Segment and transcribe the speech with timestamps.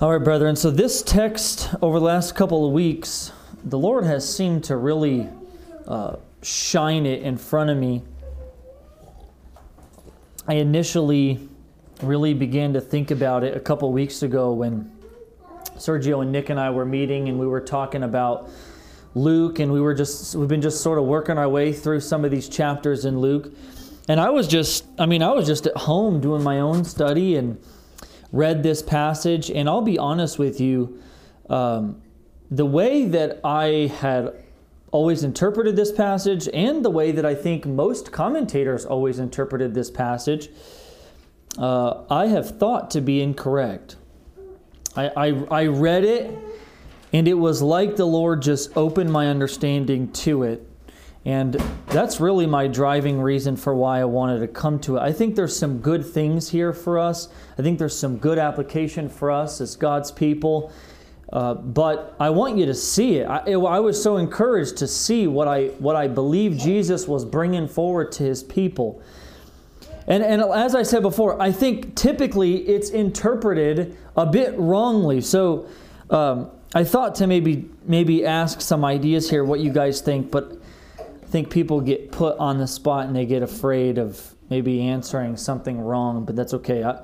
[0.00, 0.56] All right, brethren.
[0.56, 3.30] So, this text over the last couple of weeks,
[3.62, 5.28] the Lord has seemed to really
[5.86, 8.02] uh, shine it in front of me.
[10.48, 11.48] I initially
[12.02, 14.90] really began to think about it a couple of weeks ago when
[15.76, 18.50] Sergio and Nick and I were meeting and we were talking about
[19.14, 22.24] Luke and we were just we've been just sort of working our way through some
[22.24, 23.52] of these chapters in Luke.
[24.08, 27.36] And I was just I mean I was just at home doing my own study
[27.36, 27.62] and
[28.34, 31.00] read this passage and I'll be honest with you
[31.48, 32.02] um,
[32.50, 34.34] the way that I had
[34.90, 39.90] always interpreted this passage and the way that I think most commentators always interpreted this
[39.90, 40.48] passage
[41.58, 43.96] uh, I have thought to be incorrect.
[44.96, 46.36] I, I, I read it,
[47.12, 50.68] and it was like the Lord just opened my understanding to it.
[51.24, 51.54] And
[51.86, 55.00] that's really my driving reason for why I wanted to come to it.
[55.00, 57.28] I think there's some good things here for us.
[57.58, 60.70] I think there's some good application for us as God's people.
[61.32, 63.24] Uh, but I want you to see it.
[63.24, 63.56] I, it.
[63.56, 68.12] I, was so encouraged to see what I what I believe Jesus was bringing forward
[68.12, 69.02] to His people.
[70.06, 75.22] And, and as I said before, I think typically it's interpreted a bit wrongly.
[75.22, 75.66] So
[76.10, 80.58] um, I thought to maybe maybe ask some ideas here, what you guys think, but
[81.24, 85.36] I think people get put on the spot and they get afraid of maybe answering
[85.36, 86.84] something wrong, but that's okay.
[86.84, 87.00] I,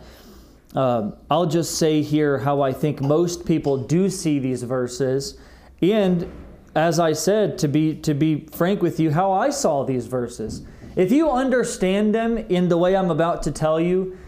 [0.74, 5.38] um, I'll just say here how I think most people do see these verses,
[5.80, 6.30] and
[6.76, 10.62] as I said, to be to be frank with you, how I saw these verses.
[10.94, 14.18] If you understand them in the way I'm about to tell you,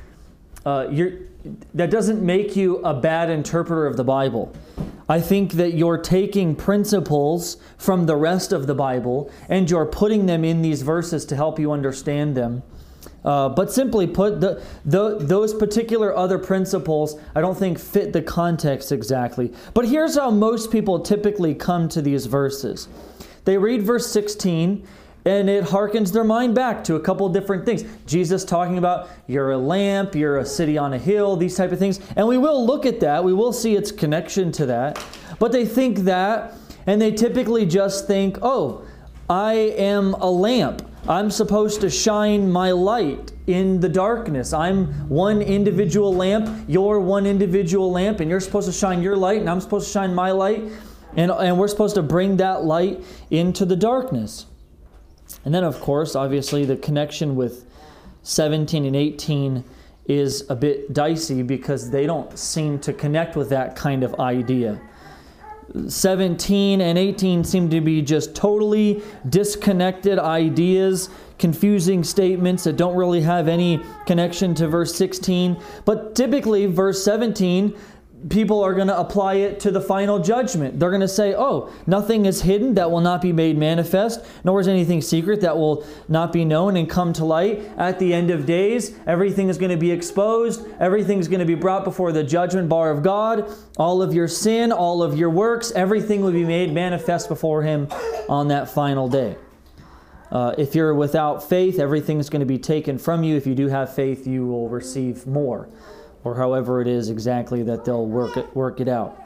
[0.64, 0.86] uh,
[1.74, 4.54] that doesn't make you a bad interpreter of the Bible.
[5.08, 10.26] I think that you're taking principles from the rest of the Bible and you're putting
[10.26, 12.62] them in these verses to help you understand them.
[13.24, 18.22] Uh, but simply put, the, the, those particular other principles I don't think fit the
[18.22, 19.52] context exactly.
[19.74, 22.88] But here's how most people typically come to these verses
[23.44, 24.86] they read verse 16
[25.24, 27.84] and it harkens their mind back to a couple different things.
[28.06, 31.78] Jesus talking about you're a lamp, you're a city on a hill, these type of
[31.78, 32.00] things.
[32.16, 33.22] And we will look at that.
[33.22, 35.04] We will see its connection to that.
[35.38, 36.54] But they think that,
[36.86, 38.84] and they typically just think, oh,
[39.30, 40.88] I am a lamp.
[41.08, 44.52] I'm supposed to shine my light in the darkness.
[44.52, 49.40] I'm one individual lamp, you're one individual lamp, and you're supposed to shine your light,
[49.40, 50.62] and I'm supposed to shine my light.
[51.16, 54.46] And, and we're supposed to bring that light into the darkness.
[55.44, 57.64] And then, of course, obviously, the connection with
[58.22, 59.64] 17 and 18
[60.06, 64.80] is a bit dicey because they don't seem to connect with that kind of idea.
[65.88, 71.08] 17 and 18 seem to be just totally disconnected ideas,
[71.38, 75.60] confusing statements that don't really have any connection to verse 16.
[75.84, 77.76] But typically, verse 17
[78.28, 80.78] people are going to apply it to the final judgment.
[80.78, 84.60] They're going to say, oh, nothing is hidden that will not be made manifest, nor
[84.60, 87.62] is anything secret that will not be known and come to light.
[87.76, 91.46] At the end of days, everything is going to be exposed, everything is going to
[91.46, 93.52] be brought before the judgment bar of God.
[93.76, 97.88] All of your sin, all of your works, everything will be made manifest before Him
[98.28, 99.36] on that final day.
[100.30, 103.36] Uh, if you're without faith, everything is going to be taken from you.
[103.36, 105.68] If you do have faith, you will receive more
[106.24, 109.18] or however it is exactly that they'll work it, work it out.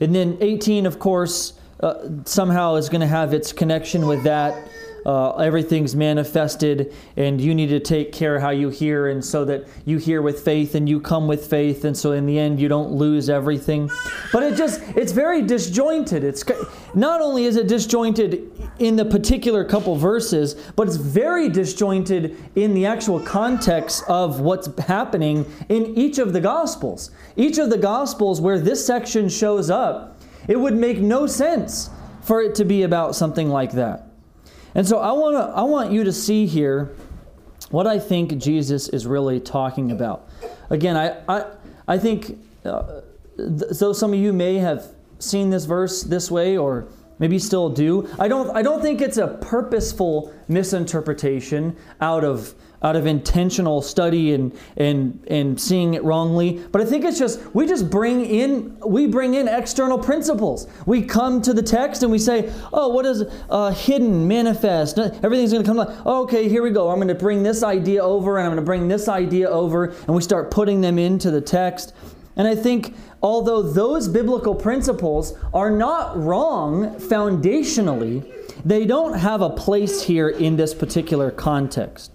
[0.00, 4.68] And then 18, of course, uh, somehow is going to have its connection with that.
[5.06, 9.68] Uh, everything's manifested and you need to take care how you hear and so that
[9.84, 12.68] you hear with faith and you come with faith and so in the end you
[12.68, 13.90] don't lose everything.
[14.32, 16.24] But it just it's very disjointed.
[16.24, 16.42] It's
[16.94, 22.74] not only is it disjointed in the particular couple verses but it's very disjointed in
[22.74, 28.40] the actual context of what's happening in each of the gospels each of the gospels
[28.40, 31.90] where this section shows up it would make no sense
[32.22, 34.08] for it to be about something like that
[34.74, 36.94] and so I want to I want you to see here
[37.70, 40.28] what I think Jesus is really talking about.
[40.70, 41.46] Again, I I,
[41.86, 43.02] I think uh,
[43.36, 44.86] th- so some of you may have
[45.18, 46.88] seen this verse this way or
[47.18, 48.08] maybe still do.
[48.18, 54.34] I don't I don't think it's a purposeful misinterpretation out of out of intentional study
[54.34, 58.78] and and and seeing it wrongly but i think it's just we just bring in
[58.86, 60.68] we bring in external principles.
[60.84, 64.98] We come to the text and we say oh what is uh, hidden manifest?
[64.98, 66.90] Everything's going to come like okay here we go.
[66.90, 69.86] I'm going to bring this idea over and i'm going to bring this idea over
[69.86, 71.94] and we start putting them into the text.
[72.36, 78.30] And i think although those biblical principles are not wrong foundationally
[78.64, 82.12] they don't have a place here in this particular context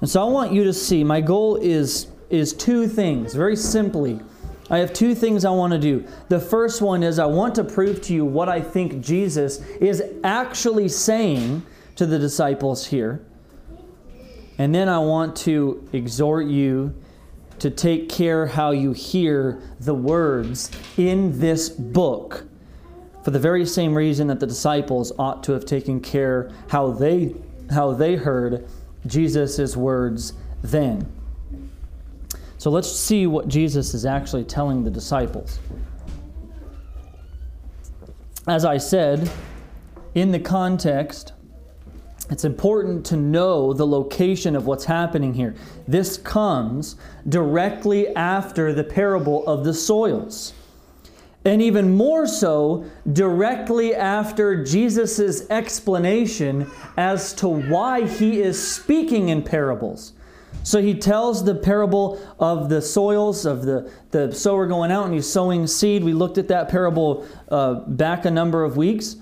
[0.00, 4.20] and so I want you to see my goal is is two things very simply.
[4.70, 6.06] I have two things I want to do.
[6.28, 10.02] The first one is I want to prove to you what I think Jesus is
[10.24, 11.64] actually saying
[11.96, 13.24] to the disciples here.
[14.58, 16.94] And then I want to exhort you
[17.58, 22.44] to take care how you hear the words in this book
[23.22, 27.34] for the very same reason that the disciples ought to have taken care how they
[27.70, 28.66] how they heard
[29.06, 31.10] Jesus' words then.
[32.58, 35.58] So let's see what Jesus is actually telling the disciples.
[38.46, 39.30] As I said,
[40.14, 41.33] in the context,
[42.30, 45.54] it's important to know the location of what's happening here.
[45.86, 46.96] This comes
[47.28, 50.54] directly after the parable of the soils
[51.44, 59.42] and even more so directly after Jesus' explanation as to why he is speaking in
[59.42, 60.14] parables.
[60.62, 65.12] So he tells the parable of the soils, of the, the sower going out and
[65.12, 66.02] he's sowing seed.
[66.02, 69.16] We looked at that parable uh, back a number of weeks.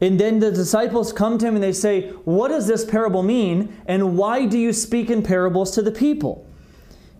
[0.00, 3.80] And then the disciples come to him and they say, What does this parable mean?
[3.86, 6.46] And why do you speak in parables to the people?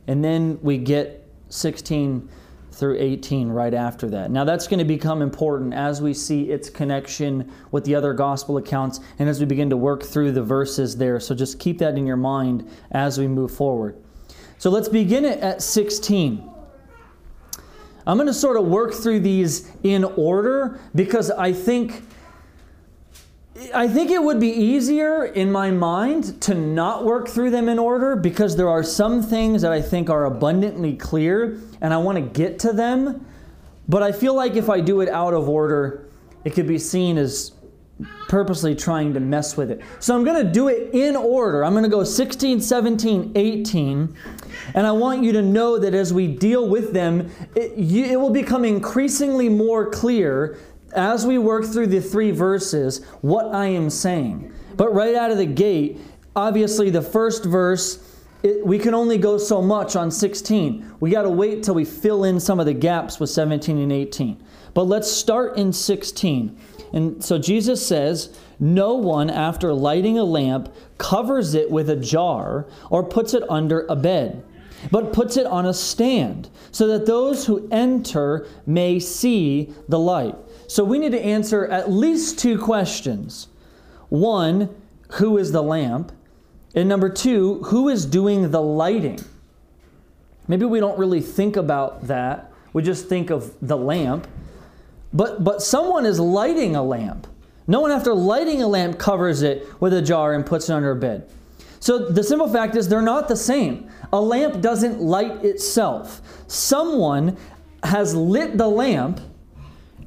[0.06, 2.28] And then we get 16
[2.76, 4.30] through 18 right after that.
[4.30, 8.58] Now, that's going to become important as we see its connection with the other gospel
[8.58, 11.18] accounts and as we begin to work through the verses there.
[11.18, 13.96] So just keep that in your mind as we move forward.
[14.58, 16.50] So let's begin it at 16.
[18.06, 22.02] I'm going to sort of work through these in order because I think
[23.74, 27.78] I think it would be easier in my mind to not work through them in
[27.78, 32.16] order because there are some things that I think are abundantly clear and I want
[32.16, 33.26] to get to them.
[33.88, 36.08] But I feel like if I do it out of order,
[36.44, 37.52] it could be seen as
[38.28, 39.80] purposely trying to mess with it.
[40.00, 41.64] So I'm going to do it in order.
[41.64, 44.16] I'm going to go 16, 17, 18.
[44.74, 48.20] And I want you to know that as we deal with them, it, you, it
[48.20, 50.58] will become increasingly more clear
[50.96, 54.52] as we work through the three verses what I am saying.
[54.76, 55.98] But right out of the gate,
[56.34, 58.02] obviously the first verse,
[58.42, 60.96] it, we can only go so much on 16.
[61.00, 63.92] We got to wait till we fill in some of the gaps with 17 and
[63.92, 64.42] 18.
[64.74, 66.58] But let's start in 16.
[66.92, 72.66] And so Jesus says, No one, after lighting a lamp, covers it with a jar
[72.90, 74.44] or puts it under a bed,
[74.90, 80.36] but puts it on a stand, so that those who enter may see the light.
[80.68, 83.48] So we need to answer at least two questions.
[84.08, 84.74] One,
[85.12, 86.12] who is the lamp?
[86.74, 89.20] And number two, who is doing the lighting?
[90.48, 92.52] Maybe we don't really think about that.
[92.72, 94.26] We just think of the lamp.
[95.12, 97.26] But, but someone is lighting a lamp.
[97.66, 100.90] No one, after lighting a lamp, covers it with a jar and puts it under
[100.90, 101.28] a bed.
[101.80, 103.88] So the simple fact is they're not the same.
[104.12, 106.20] A lamp doesn't light itself.
[106.46, 107.36] Someone
[107.82, 109.20] has lit the lamp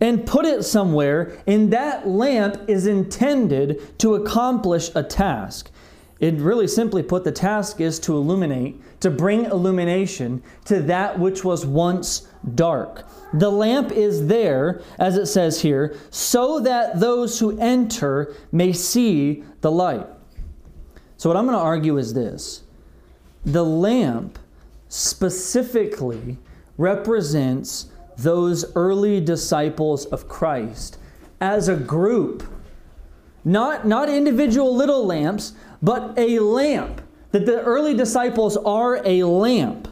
[0.01, 5.71] and put it somewhere, and that lamp is intended to accomplish a task.
[6.19, 11.43] It really simply put, the task is to illuminate, to bring illumination to that which
[11.43, 13.07] was once dark.
[13.33, 19.43] The lamp is there, as it says here, so that those who enter may see
[19.61, 20.07] the light.
[21.17, 22.63] So, what I'm going to argue is this
[23.45, 24.39] the lamp
[24.89, 26.37] specifically
[26.77, 27.87] represents
[28.23, 30.97] those early disciples of Christ
[31.41, 32.43] as a group.
[33.45, 37.01] Not, not individual little lamps, but a lamp.
[37.31, 39.87] That the early disciples are a lamp.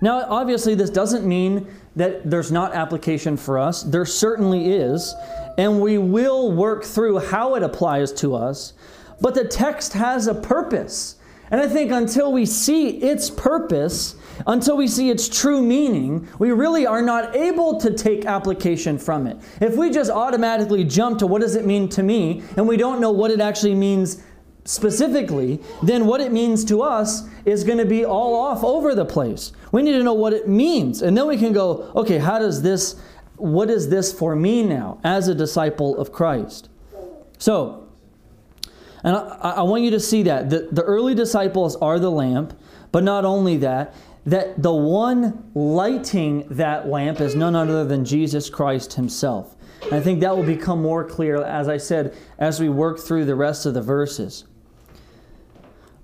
[0.00, 3.82] Now, obviously, this doesn't mean that there's not application for us.
[3.82, 5.14] There certainly is.
[5.58, 8.72] And we will work through how it applies to us.
[9.20, 11.16] But the text has a purpose.
[11.50, 16.52] And I think until we see its purpose, until we see its true meaning, we
[16.52, 19.36] really are not able to take application from it.
[19.60, 23.00] If we just automatically jump to what does it mean to me, and we don't
[23.00, 24.22] know what it actually means
[24.64, 29.04] specifically, then what it means to us is going to be all off over the
[29.04, 29.52] place.
[29.72, 31.02] We need to know what it means.
[31.02, 33.00] And then we can go, okay, how does this,
[33.36, 36.68] what is this for me now as a disciple of Christ?
[37.38, 37.88] So,
[39.02, 40.48] and I, I, want you to see that.
[40.48, 42.56] The, the early disciples are the lamp,
[42.92, 48.48] but not only that, that the one lighting that lamp is none other than Jesus
[48.48, 49.56] Christ Himself.
[49.84, 53.24] And I think that will become more clear, as I said, as we work through
[53.24, 54.44] the rest of the verses.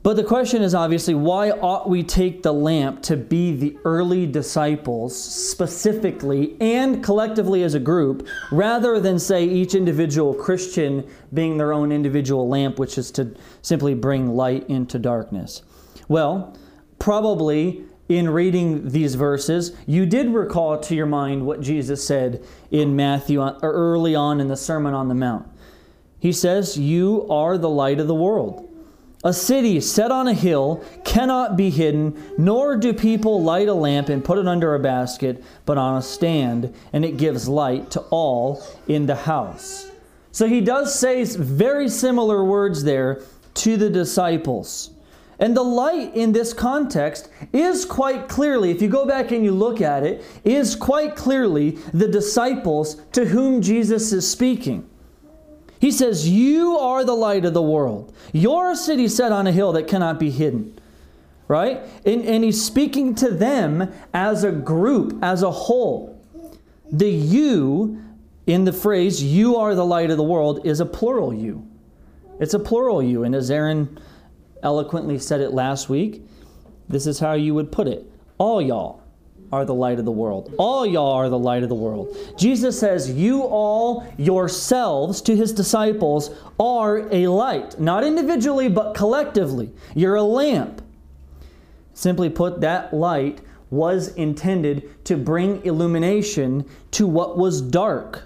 [0.03, 4.27] But the question is obviously why ought we take the lamp to be the early
[4.27, 11.73] disciples specifically and collectively as a group rather than say each individual Christian being their
[11.73, 15.63] own individual lamp, which is to simply bring light into darkness?
[16.09, 16.57] Well,
[16.99, 22.97] probably in reading these verses, you did recall to your mind what Jesus said in
[22.97, 25.47] Matthew uh, early on in the Sermon on the Mount.
[26.19, 28.65] He says, You are the light of the world.
[29.25, 34.09] A city set on a hill cannot be hidden, nor do people light a lamp
[34.09, 38.01] and put it under a basket, but on a stand, and it gives light to
[38.11, 39.91] all in the house.
[40.31, 43.23] So he does say very similar words there
[43.55, 44.91] to the disciples.
[45.39, 49.53] And the light in this context is quite clearly, if you go back and you
[49.53, 54.89] look at it, is quite clearly the disciples to whom Jesus is speaking.
[55.81, 58.13] He says, You are the light of the world.
[58.33, 60.77] You're a city set on a hill that cannot be hidden.
[61.47, 61.81] Right?
[62.05, 66.21] And, and he's speaking to them as a group, as a whole.
[66.91, 68.03] The you
[68.49, 71.67] in the phrase, You are the light of the world, is a plural you.
[72.41, 73.25] It's a plural you.
[73.25, 74.01] And as Aaron
[74.63, 76.23] eloquently said it last week,
[76.89, 78.11] this is how you would put it.
[78.39, 79.03] All y'all
[79.53, 80.55] are the light of the world.
[80.59, 82.17] All y'all are the light of the world.
[82.37, 87.79] Jesus says, You all yourselves, to his disciples, are a light.
[87.81, 89.71] Not individually, but collectively.
[89.95, 90.83] You're a lamp.
[91.95, 98.25] Simply put, that light was intended to bring illumination to what was dark.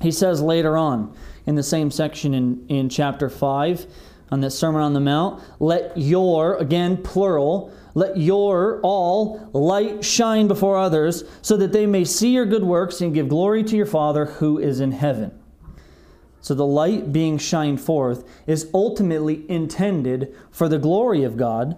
[0.00, 1.16] He says later on
[1.46, 3.86] in the same section in, in chapter 5
[4.30, 10.48] on this Sermon on the Mount, let your, again, plural, let your all light shine
[10.48, 13.86] before others, so that they may see your good works and give glory to your
[13.86, 15.32] Father who is in heaven.
[16.40, 21.76] So the light being shined forth is ultimately intended for the glory of God.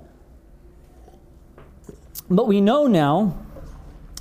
[2.28, 3.46] But we know now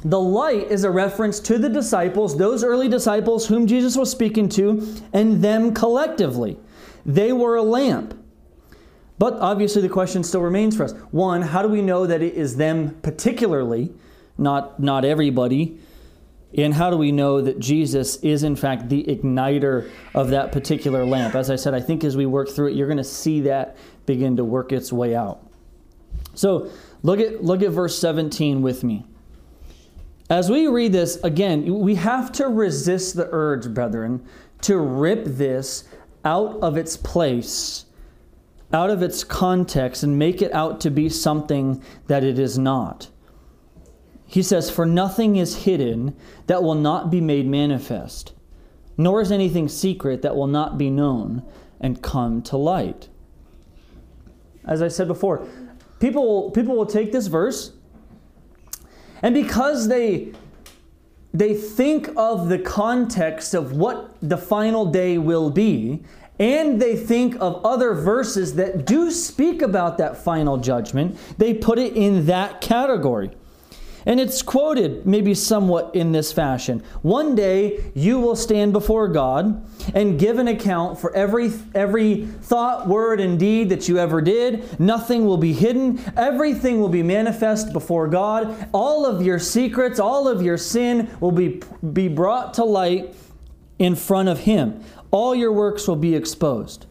[0.04, 4.48] the light is a reference to the disciples, those early disciples whom Jesus was speaking
[4.50, 6.58] to, and them collectively.
[7.08, 8.14] They were a lamp.
[9.18, 10.92] But obviously, the question still remains for us.
[11.10, 13.92] One, how do we know that it is them particularly,
[14.38, 15.80] not, not everybody?
[16.56, 21.04] And how do we know that Jesus is, in fact, the igniter of that particular
[21.06, 21.34] lamp?
[21.34, 23.76] As I said, I think as we work through it, you're going to see that
[24.06, 25.42] begin to work its way out.
[26.36, 26.70] So
[27.04, 29.06] look at, look at verse 17 with me.
[30.30, 34.26] As we read this, again, we have to resist the urge, brethren,
[34.62, 35.86] to rip this
[36.28, 37.86] out of its place
[38.74, 43.10] out of its context and make it out to be something that it is not.
[44.26, 46.16] He says, For nothing is hidden
[46.48, 48.34] that will not be made manifest,
[48.98, 51.44] nor is anything secret that will not be known
[51.80, 53.08] and come to light.
[54.66, 55.48] As I said before,
[56.02, 57.72] people, people will take this verse,
[59.22, 60.34] and because they
[61.34, 66.04] they think of the context of what the final day will be,
[66.40, 71.80] and they think of other verses that do speak about that final judgment, they put
[71.80, 73.32] it in that category.
[74.08, 76.82] And it's quoted maybe somewhat in this fashion.
[77.02, 82.88] One day you will stand before God and give an account for every every thought,
[82.88, 84.80] word and deed that you ever did.
[84.80, 86.00] Nothing will be hidden.
[86.16, 88.70] Everything will be manifest before God.
[88.72, 93.14] All of your secrets, all of your sin will be be brought to light
[93.78, 96.86] in front of him all your works will be exposed.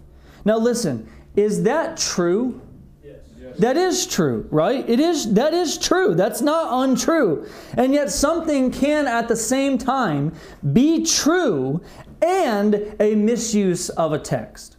[0.45, 2.61] Now listen, is that true?
[3.05, 3.21] Yes.
[3.59, 4.89] That is true, right?
[4.89, 6.15] It is that is true.
[6.15, 7.47] That's not untrue.
[7.75, 10.33] And yet something can at the same time
[10.73, 11.83] be true
[12.23, 14.77] and a misuse of a text.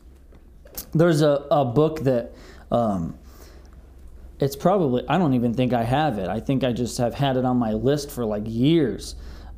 [0.94, 2.34] There's a, a book that
[2.72, 3.17] um,
[4.39, 6.29] it's probably I don't even think I have it.
[6.29, 9.15] I think I just have had it on my list for like years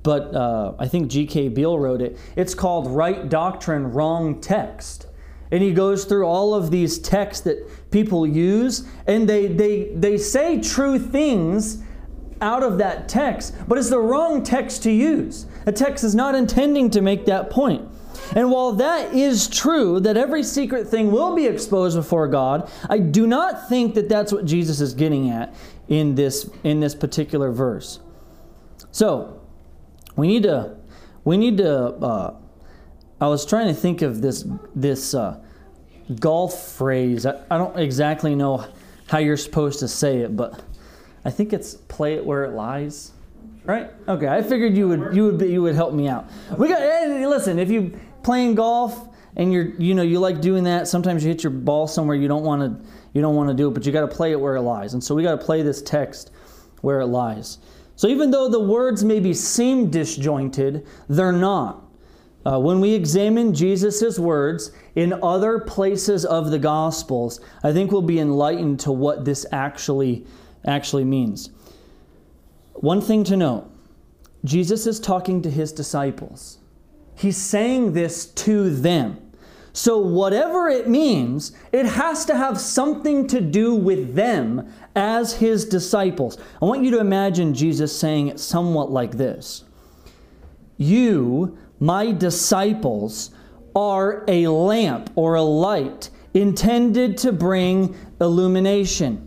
[0.10, 1.50] but uh, I think G.K.
[1.50, 2.18] Beale wrote it.
[2.36, 5.06] It's called Right Doctrine, Wrong Text.
[5.52, 10.18] And he goes through all of these texts that people use, and they, they, they
[10.18, 11.84] say true things
[12.42, 15.46] out of that text, but it's the wrong text to use.
[15.66, 17.88] The text is not intending to make that point.
[18.36, 22.98] And while that is true, that every secret thing will be exposed before God, I
[22.98, 25.54] do not think that that's what Jesus is getting at
[25.88, 28.00] in this, in this particular verse.
[28.90, 29.39] So,
[30.20, 30.76] we need to
[31.24, 32.36] we need to uh,
[33.22, 34.46] i was trying to think of this
[34.76, 35.40] this uh,
[36.20, 37.26] golf phrase.
[37.26, 38.66] I, I don't exactly know
[39.08, 40.62] how you're supposed to say it but
[41.24, 43.14] i think it's play it where it lies.
[43.64, 43.92] Right?
[44.08, 46.30] Okay i figured you would you would be, you would help me out.
[46.58, 50.64] We got hey, listen if you playing golf and you're you know you like doing
[50.66, 53.56] that sometimes you hit your ball somewhere you don't want to you don't want to
[53.56, 54.94] do it but you got to play it where it lies.
[54.94, 56.32] And so we got to play this text
[56.82, 57.60] where it lies
[58.00, 61.84] so even though the words maybe seem disjointed, they're not.
[62.46, 68.02] Uh, when we examine Jesus' words in other places of the Gospels, I think we'll
[68.02, 70.26] be enlightened to what this actually
[70.66, 71.50] actually means.
[72.76, 73.70] One thing to note
[74.46, 76.60] Jesus is talking to his disciples.
[77.16, 79.29] He's saying this to them.
[79.74, 85.66] So, whatever it means, it has to have something to do with them as his
[85.66, 86.38] disciples.
[86.62, 89.64] I want you to imagine Jesus saying it somewhat like this
[90.78, 93.32] You, my disciples,
[93.76, 99.26] are a lamp or a light intended to bring illumination.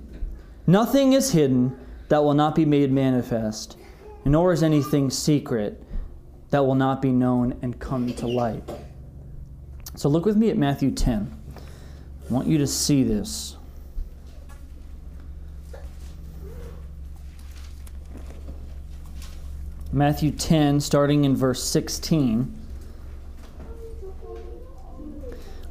[0.66, 3.76] Nothing is hidden that will not be made manifest,
[4.24, 5.82] nor is anything secret
[6.50, 8.62] that will not be known and come to light.
[9.94, 11.30] So look with me at Matthew 10.
[11.56, 13.56] I want you to see this.
[19.92, 22.60] Matthew 10, starting in verse 16.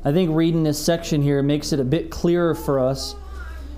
[0.04, 3.16] I think reading this section here makes it a bit clearer for us.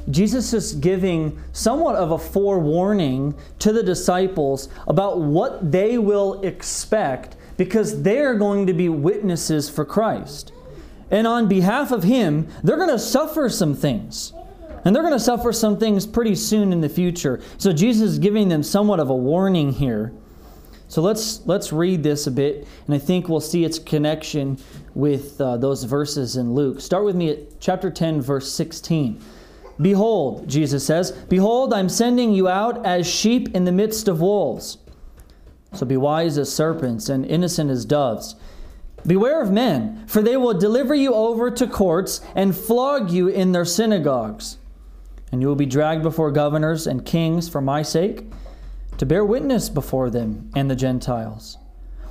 [0.09, 7.38] Jesus is giving somewhat of a forewarning to the disciples about what they will expect
[7.57, 10.51] because they're going to be witnesses for Christ.
[11.12, 14.33] And on behalf of Him, they're going to suffer some things.
[14.86, 17.41] And they're going to suffer some things pretty soon in the future.
[17.57, 20.13] So Jesus is giving them somewhat of a warning here.
[20.88, 24.60] So let's let's read this a bit, and I think we'll see its connection
[24.93, 26.81] with uh, those verses in Luke.
[26.81, 29.19] Start with me at chapter 10, verse 16.
[29.81, 34.77] Behold, Jesus says, Behold, I'm sending you out as sheep in the midst of wolves.
[35.73, 38.35] So be wise as serpents and innocent as doves.
[39.05, 43.51] Beware of men, for they will deliver you over to courts and flog you in
[43.51, 44.57] their synagogues.
[45.31, 48.23] And you will be dragged before governors and kings for my sake,
[48.97, 51.57] to bear witness before them and the Gentiles.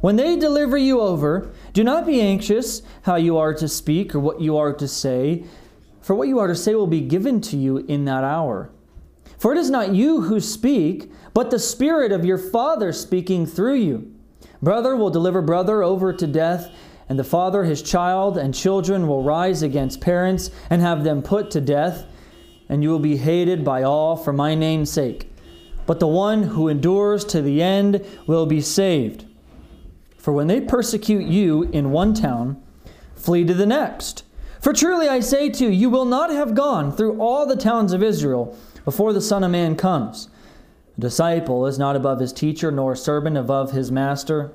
[0.01, 4.21] When they deliver you over, do not be anxious how you are to speak or
[4.21, 5.45] what you are to say,
[6.01, 8.71] for what you are to say will be given to you in that hour.
[9.43, 13.75] For it is not you who speak, but the Spirit of your Father speaking through
[13.75, 14.15] you.
[14.63, 16.71] Brother will deliver brother over to death,
[17.09, 21.51] and the father his child, and children will rise against parents and have them put
[21.51, 22.05] to death,
[22.69, 25.29] and you will be hated by all for my name's sake.
[25.87, 29.25] But the one who endures to the end will be saved.
[30.19, 32.63] For when they persecute you in one town,
[33.17, 34.23] flee to the next.
[34.61, 37.93] For truly I say to you, you will not have gone through all the towns
[37.93, 40.29] of Israel before the Son of Man comes.
[40.97, 44.53] A disciple is not above his teacher, nor a servant above his master.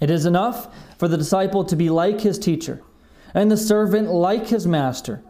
[0.00, 2.82] It is enough for the disciple to be like his teacher,
[3.34, 5.22] and the servant like his master.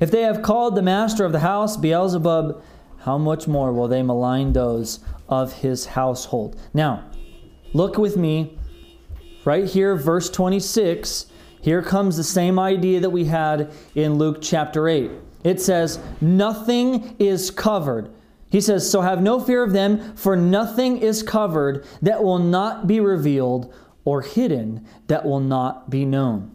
[0.00, 2.62] If they have called the master of the house Beelzebub,
[3.00, 6.60] how much more will they malign those of his household?
[6.72, 7.04] Now,
[7.72, 8.58] look with me
[9.44, 11.26] right here, verse 26.
[11.60, 15.10] Here comes the same idea that we had in Luke chapter 8.
[15.48, 18.10] It says, Nothing is covered
[18.50, 22.86] he says, So have no fear of them, for nothing is covered that will not
[22.86, 23.72] be revealed,
[24.04, 26.54] or hidden that will not be known.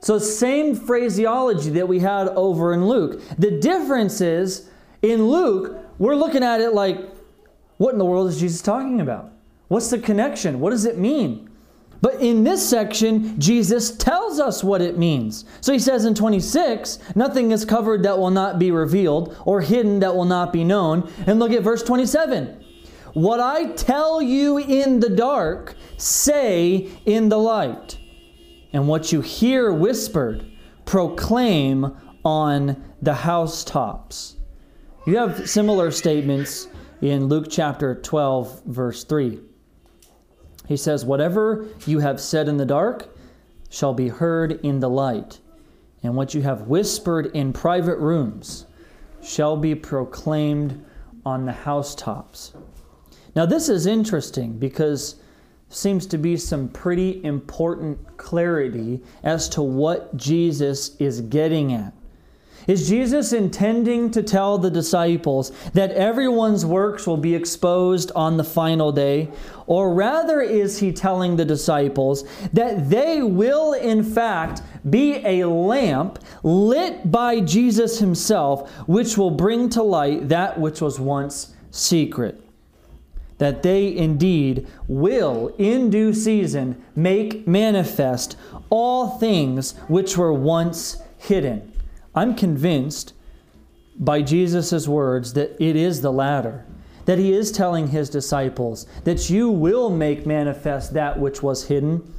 [0.00, 3.22] So, same phraseology that we had over in Luke.
[3.38, 4.68] The difference is,
[5.00, 6.98] in Luke, we're looking at it like,
[7.78, 9.32] what in the world is Jesus talking about?
[9.68, 10.60] What's the connection?
[10.60, 11.48] What does it mean?
[12.02, 15.44] But in this section, Jesus tells us what it means.
[15.60, 20.00] So he says in 26, nothing is covered that will not be revealed, or hidden
[20.00, 21.08] that will not be known.
[21.26, 22.64] And look at verse 27.
[23.14, 27.98] What I tell you in the dark, say in the light.
[28.72, 30.44] And what you hear whispered,
[30.84, 34.36] proclaim on the housetops.
[35.06, 36.66] You have similar statements
[37.00, 39.40] in Luke chapter 12, verse 3.
[40.72, 43.14] He says, Whatever you have said in the dark
[43.68, 45.38] shall be heard in the light,
[46.02, 48.64] and what you have whispered in private rooms
[49.22, 50.82] shall be proclaimed
[51.26, 52.54] on the housetops.
[53.36, 55.16] Now, this is interesting because
[55.68, 61.92] seems to be some pretty important clarity as to what Jesus is getting at.
[62.66, 68.44] Is Jesus intending to tell the disciples that everyone's works will be exposed on the
[68.44, 69.30] final day?
[69.66, 76.20] Or rather, is he telling the disciples that they will, in fact, be a lamp
[76.42, 82.40] lit by Jesus himself, which will bring to light that which was once secret?
[83.38, 88.36] That they indeed will, in due season, make manifest
[88.70, 91.71] all things which were once hidden.
[92.14, 93.14] I'm convinced
[93.98, 96.66] by Jesus' words that it is the latter,
[97.04, 102.14] that he is telling his disciples that you will make manifest that which was hidden,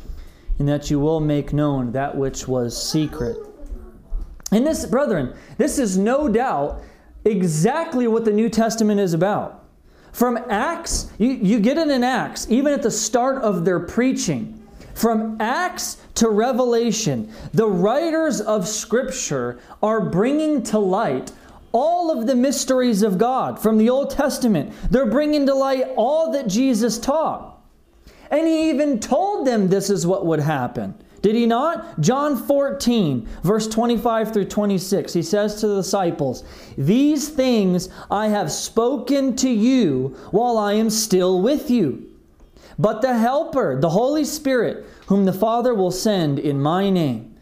[0.60, 3.38] and that you will make known that which was secret.
[4.52, 6.82] And this, brethren, this is no doubt
[7.26, 9.66] exactly what the New Testament is about.
[10.12, 14.63] From Acts, you, you get it in Acts, even at the start of their preaching.
[14.94, 21.32] From Acts to Revelation, the writers of Scripture are bringing to light
[21.72, 24.74] all of the mysteries of God from the Old Testament.
[24.92, 27.58] They're bringing to light all that Jesus taught.
[28.30, 30.96] And he even told them this is what would happen.
[31.24, 32.00] Did he not?
[32.02, 36.44] John 14, verse 25 through 26, he says to the disciples,
[36.78, 42.13] These things I have spoken to you while I am still with you.
[42.78, 47.36] But the Helper, the Holy Spirit, whom the Father will send in my name,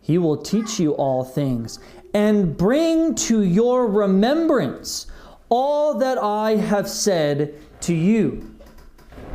[0.00, 1.78] he will teach you all things
[2.14, 5.06] and bring to your remembrance
[5.48, 8.55] all that I have said to you.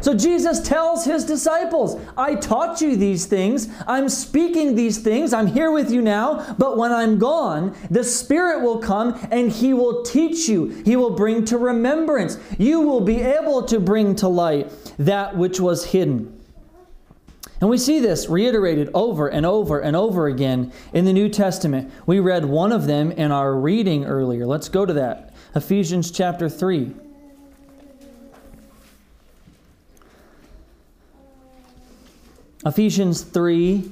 [0.02, 3.70] So Jesus tells his disciples, I taught you these things.
[3.88, 5.32] I'm speaking these things.
[5.32, 6.56] I'm here with you now.
[6.58, 10.68] But when I'm gone, the Spirit will come and he will teach you.
[10.86, 12.38] He will bring to remembrance.
[12.58, 16.40] You will be able to bring to light that which was hidden.
[17.60, 21.94] And we see this reiterated over and over and over again in the New Testament.
[22.08, 24.48] We read one of them in our reading earlier.
[24.48, 25.36] Let's go to that.
[25.54, 26.92] Ephesians chapter 3.
[32.66, 33.92] Ephesians 3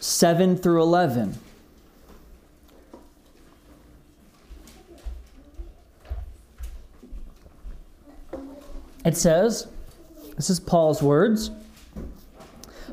[0.00, 1.38] 7 through 11.
[9.04, 9.68] It says,
[10.36, 11.50] this is Paul's words.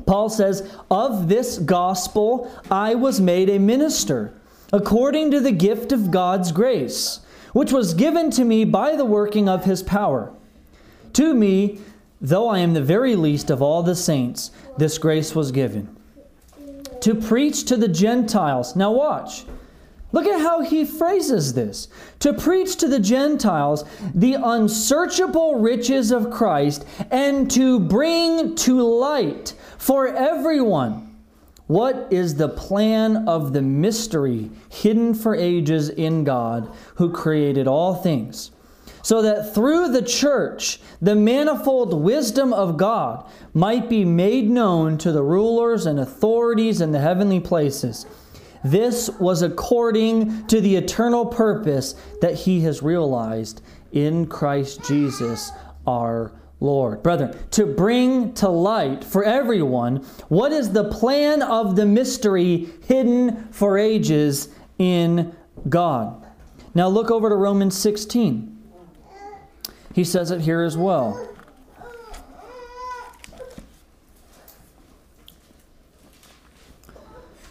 [0.06, 4.32] Paul says, Of this gospel I was made a minister,
[4.72, 7.20] according to the gift of God's grace,
[7.52, 10.32] which was given to me by the working of his power.
[11.14, 11.80] To me,
[12.20, 15.96] though I am the very least of all the saints, this grace was given.
[17.00, 18.76] To preach to the Gentiles.
[18.76, 19.44] Now, watch.
[20.12, 21.88] Look at how he phrases this.
[22.18, 29.54] To preach to the Gentiles the unsearchable riches of Christ and to bring to light
[29.78, 31.06] for everyone
[31.68, 37.94] what is the plan of the mystery hidden for ages in God who created all
[37.94, 38.50] things
[39.02, 45.12] so that through the church the manifold wisdom of God might be made known to
[45.12, 48.06] the rulers and authorities in the heavenly places.
[48.62, 55.50] This was according to the eternal purpose that He has realized in Christ Jesus
[55.86, 57.02] our Lord.
[57.02, 59.96] Brethren, to bring to light for everyone
[60.28, 65.34] what is the plan of the mystery hidden for ages in
[65.68, 66.26] God.
[66.74, 68.49] Now look over to Romans 16.
[69.94, 71.28] He says it here as well.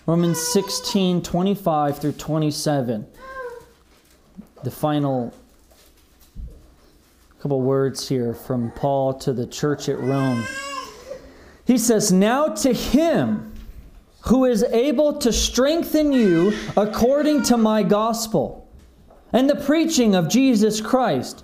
[0.05, 3.05] Romans 16, 25 through 27.
[4.63, 5.33] The final
[7.39, 10.43] couple words here from Paul to the church at Rome.
[11.65, 13.53] He says, Now to him
[14.21, 18.67] who is able to strengthen you according to my gospel
[19.31, 21.43] and the preaching of Jesus Christ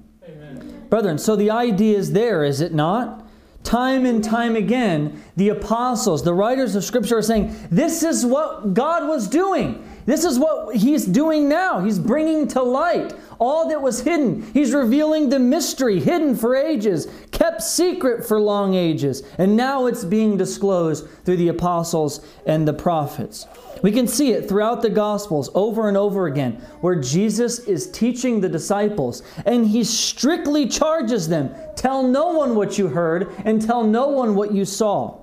[0.91, 3.25] Brethren, so the idea is there, is it not?
[3.63, 8.73] Time and time again, the apostles, the writers of Scripture are saying, This is what
[8.73, 9.87] God was doing.
[10.05, 11.79] This is what He's doing now.
[11.79, 14.41] He's bringing to light all that was hidden.
[14.53, 19.23] He's revealing the mystery hidden for ages, kept secret for long ages.
[19.37, 23.47] And now it's being disclosed through the apostles and the prophets.
[23.81, 28.39] We can see it throughout the Gospels over and over again, where Jesus is teaching
[28.39, 33.83] the disciples and he strictly charges them tell no one what you heard and tell
[33.83, 35.19] no one what you saw.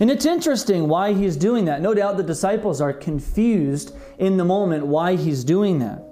[0.00, 1.82] And it's interesting why he's doing that.
[1.82, 6.02] No doubt the disciples are confused in the moment why he's doing that.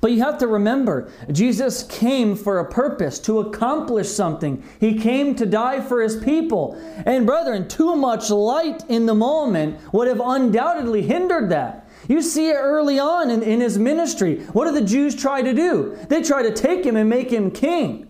[0.00, 4.62] But you have to remember, Jesus came for a purpose, to accomplish something.
[4.80, 6.74] He came to die for his people.
[7.06, 11.88] And brethren, too much light in the moment would have undoubtedly hindered that.
[12.08, 14.44] You see it early on in, in his ministry.
[14.52, 15.98] What do the Jews try to do?
[16.08, 18.08] They try to take him and make him king.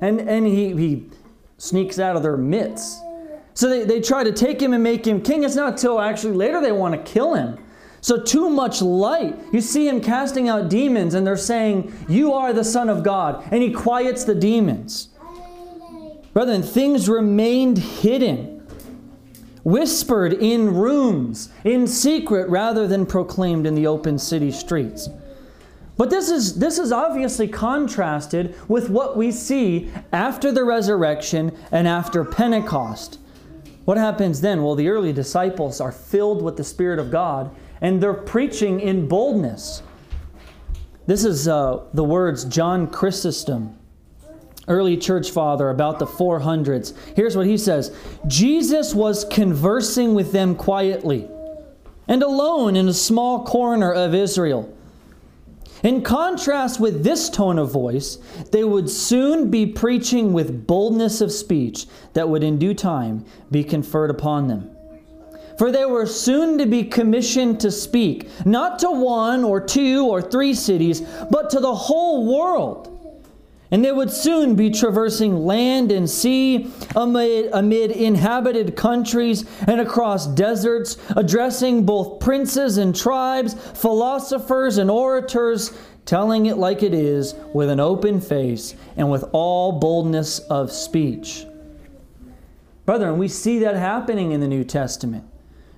[0.00, 1.06] And, and he, he
[1.58, 3.00] sneaks out of their midst.
[3.54, 5.44] So they, they try to take him and make him king.
[5.44, 7.58] It's not until actually later they want to kill him.
[8.02, 9.38] So, too much light.
[9.52, 13.44] You see him casting out demons, and they're saying, You are the Son of God.
[13.50, 15.08] And he quiets the demons.
[16.32, 18.66] Brethren, things remained hidden,
[19.64, 25.08] whispered in rooms, in secret, rather than proclaimed in the open city streets.
[25.98, 31.86] But this is, this is obviously contrasted with what we see after the resurrection and
[31.86, 33.18] after Pentecost.
[33.84, 34.62] What happens then?
[34.62, 39.08] Well, the early disciples are filled with the Spirit of God and they're preaching in
[39.08, 39.82] boldness.
[41.06, 43.76] This is uh, the words John Chrysostom,
[44.68, 46.94] early church father, about the 400s.
[47.16, 51.28] Here's what he says Jesus was conversing with them quietly
[52.06, 54.76] and alone in a small corner of Israel.
[55.82, 58.18] In contrast with this tone of voice,
[58.52, 63.64] they would soon be preaching with boldness of speech that would in due time be
[63.64, 64.76] conferred upon them.
[65.60, 70.22] For they were soon to be commissioned to speak, not to one or two or
[70.22, 73.20] three cities, but to the whole world.
[73.70, 80.26] And they would soon be traversing land and sea, amid, amid, inhabited countries and across
[80.28, 87.68] deserts, addressing both princes and tribes, philosophers and orators, telling it like it is, with
[87.68, 91.44] an open face and with all boldness of speech.
[92.86, 95.29] Brethren, we see that happening in the New Testament.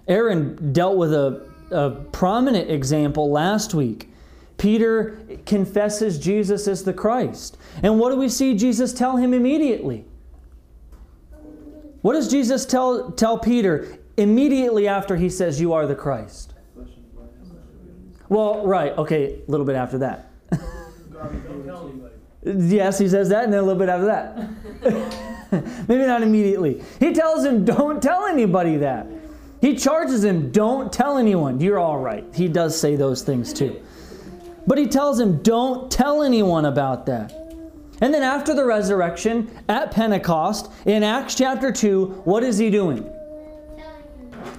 [0.08, 4.08] Aaron dealt with a, a prominent example last week.
[4.58, 7.56] Peter confesses Jesus as the Christ.
[7.82, 10.04] And what do we see Jesus tell him immediately?
[12.02, 16.54] What does Jesus tell, tell Peter immediately after he says, You are the Christ?
[18.28, 20.30] Well, right, okay, a little bit after that.
[22.44, 25.88] yes, he says that, and then a little bit after that.
[25.88, 26.82] Maybe not immediately.
[26.98, 29.06] He tells him, Don't tell anybody that.
[29.62, 31.60] He charges him, Don't tell anyone.
[31.60, 32.24] You're all right.
[32.34, 33.80] He does say those things too.
[34.66, 37.32] But he tells him, Don't tell anyone about that.
[38.00, 43.08] And then after the resurrection at Pentecost, in Acts chapter 2, what is he doing?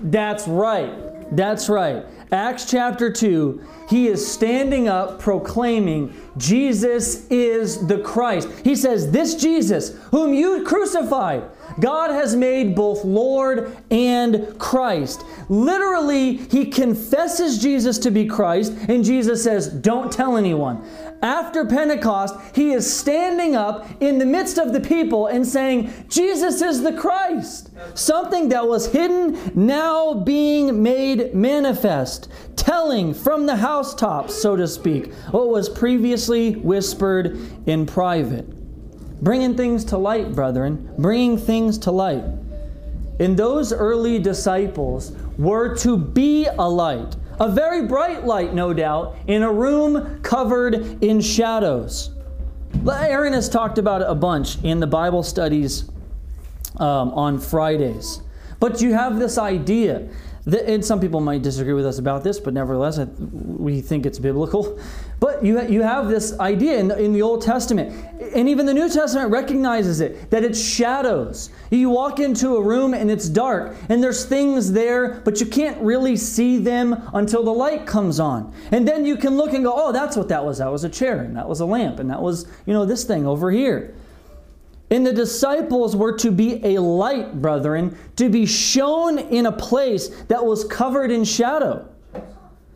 [0.01, 1.35] That's right.
[1.35, 2.05] That's right.
[2.33, 8.49] Acts chapter 2, he is standing up proclaiming Jesus is the Christ.
[8.63, 11.43] He says, This Jesus, whom you crucified,
[11.79, 15.23] God has made both Lord and Christ.
[15.47, 20.83] Literally, he confesses Jesus to be Christ, and Jesus says, Don't tell anyone.
[21.23, 26.61] After Pentecost, he is standing up in the midst of the people and saying, Jesus
[26.61, 27.69] is the Christ.
[27.93, 35.13] Something that was hidden now being made manifest, telling from the housetops, so to speak,
[35.31, 38.45] what was previously whispered in private.
[39.23, 42.25] Bringing things to light, brethren, bringing things to light.
[43.21, 49.15] And those early disciples were to be a light, a very bright light, no doubt,
[49.27, 52.11] in a room covered in shadows.
[52.87, 55.89] Aaron has talked about it a bunch in the Bible studies
[56.77, 58.21] um, on Fridays.
[58.59, 60.07] But you have this idea
[60.45, 64.77] and some people might disagree with us about this, but nevertheless, we think it's biblical.
[65.21, 67.95] But you, you have this idea in the, in the Old Testament,
[68.35, 71.49] and even the New Testament recognizes it that it's shadows.
[71.71, 75.81] You walk into a room and it's dark, and there's things there, but you can't
[75.81, 78.53] really see them until the light comes on.
[78.71, 80.57] And then you can look and go, oh, that's what that was.
[80.57, 83.05] That was a chair, and that was a lamp, and that was, you know, this
[83.05, 83.95] thing over here.
[84.93, 90.09] And the disciples were to be a light, brethren, to be shown in a place
[90.25, 91.89] that was covered in shadow.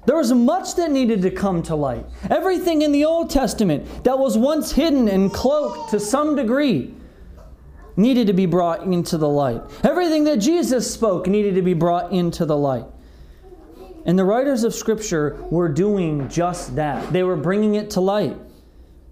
[0.08, 2.08] There was much that needed to come to light.
[2.32, 6.92] Everything in the Old Testament that was once hidden and cloaked to some degree
[7.98, 9.62] needed to be brought into the light.
[9.84, 12.86] Everything that Jesus spoke needed to be brought into the light.
[14.08, 17.14] And the writers of Scripture were doing just that.
[17.14, 18.36] They were bringing it to light.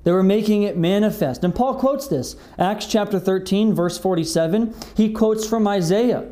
[0.06, 1.44] They were making it manifest.
[1.44, 2.36] And Paul quotes this.
[2.60, 4.74] Acts chapter 13, verse 47.
[4.96, 6.30] He quotes from Isaiah,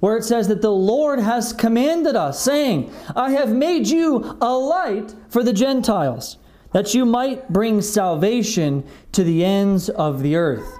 [0.00, 4.52] where it says that the Lord has commanded us, saying, I have made you a
[4.52, 6.36] light for the Gentiles,
[6.72, 10.78] that you might bring salvation to the ends of the earth.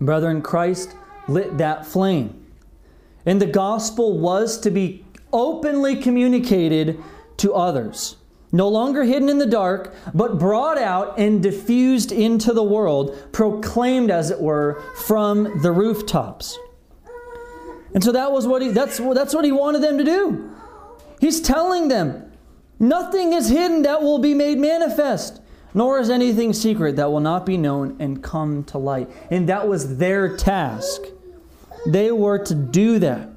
[0.00, 0.96] Brethren, Christ
[1.28, 2.46] lit that flame.
[3.26, 5.04] And the gospel was to be
[5.34, 6.98] openly communicated
[7.36, 8.16] to others
[8.52, 14.10] no longer hidden in the dark, but brought out and diffused into the world, proclaimed,
[14.10, 16.58] as it were, from the rooftops.
[17.94, 20.50] And so that was what he that's that's what he wanted them to do.
[21.20, 22.30] He's telling them,
[22.78, 25.40] nothing is hidden that will be made manifest,
[25.74, 29.10] nor is anything secret that will not be known and come to light.
[29.30, 31.02] And that was their task.
[31.86, 33.31] They were to do that.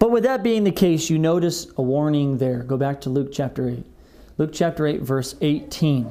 [0.00, 2.62] But with that being the case, you notice a warning there.
[2.62, 3.84] Go back to Luke chapter 8.
[4.38, 6.10] Luke chapter 8, verse 18.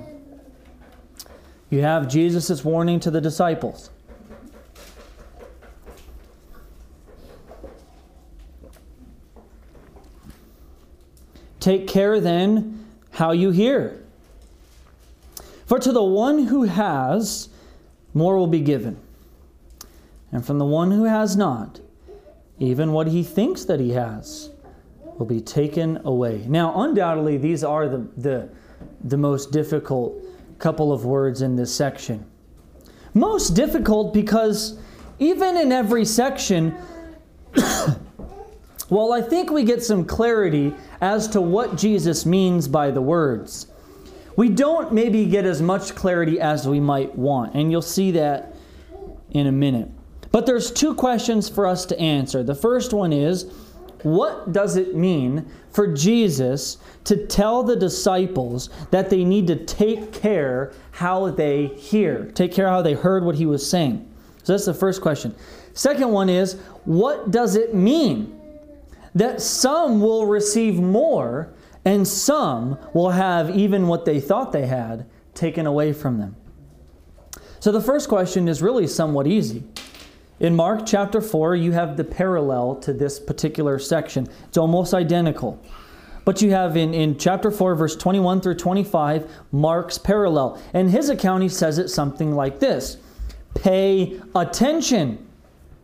[1.72, 3.90] You have Jesus' warning to the disciples.
[11.60, 14.04] Take care then how you hear.
[15.66, 17.50] For to the one who has,
[18.14, 19.00] more will be given.
[20.32, 21.80] And from the one who has not,
[22.60, 24.52] even what he thinks that he has
[25.18, 26.46] will be taken away.
[26.48, 28.50] Now, undoubtedly, these are the, the,
[29.04, 30.24] the most difficult
[30.60, 32.26] couple of words in this section.
[33.14, 34.80] Most difficult because
[35.20, 36.76] even in every section,
[38.90, 43.68] well, I think we get some clarity as to what Jesus means by the words.
[44.36, 48.56] We don't maybe get as much clarity as we might want, and you'll see that
[49.32, 49.90] in a minute.
[50.32, 52.44] But there's two questions for us to answer.
[52.44, 53.52] The first one is
[54.04, 60.14] what does it mean for Jesus to tell the disciples that they need to take
[60.14, 64.08] care how they hear, take care how they heard what he was saying?
[64.44, 65.36] So that's the first question.
[65.74, 66.54] Second one is
[66.86, 68.40] what does it mean
[69.16, 71.54] that some will receive more
[71.86, 76.36] and some will have even what they thought they had taken away from them?
[77.60, 79.64] So the first question is really somewhat easy.
[80.40, 84.28] In Mark chapter 4, you have the parallel to this particular section.
[84.48, 85.62] It's almost identical.
[86.24, 90.62] But you have in, in chapter 4, verse 21 through 25, Mark's parallel.
[90.74, 92.98] In his account, he says it something like this
[93.56, 95.28] Pay attention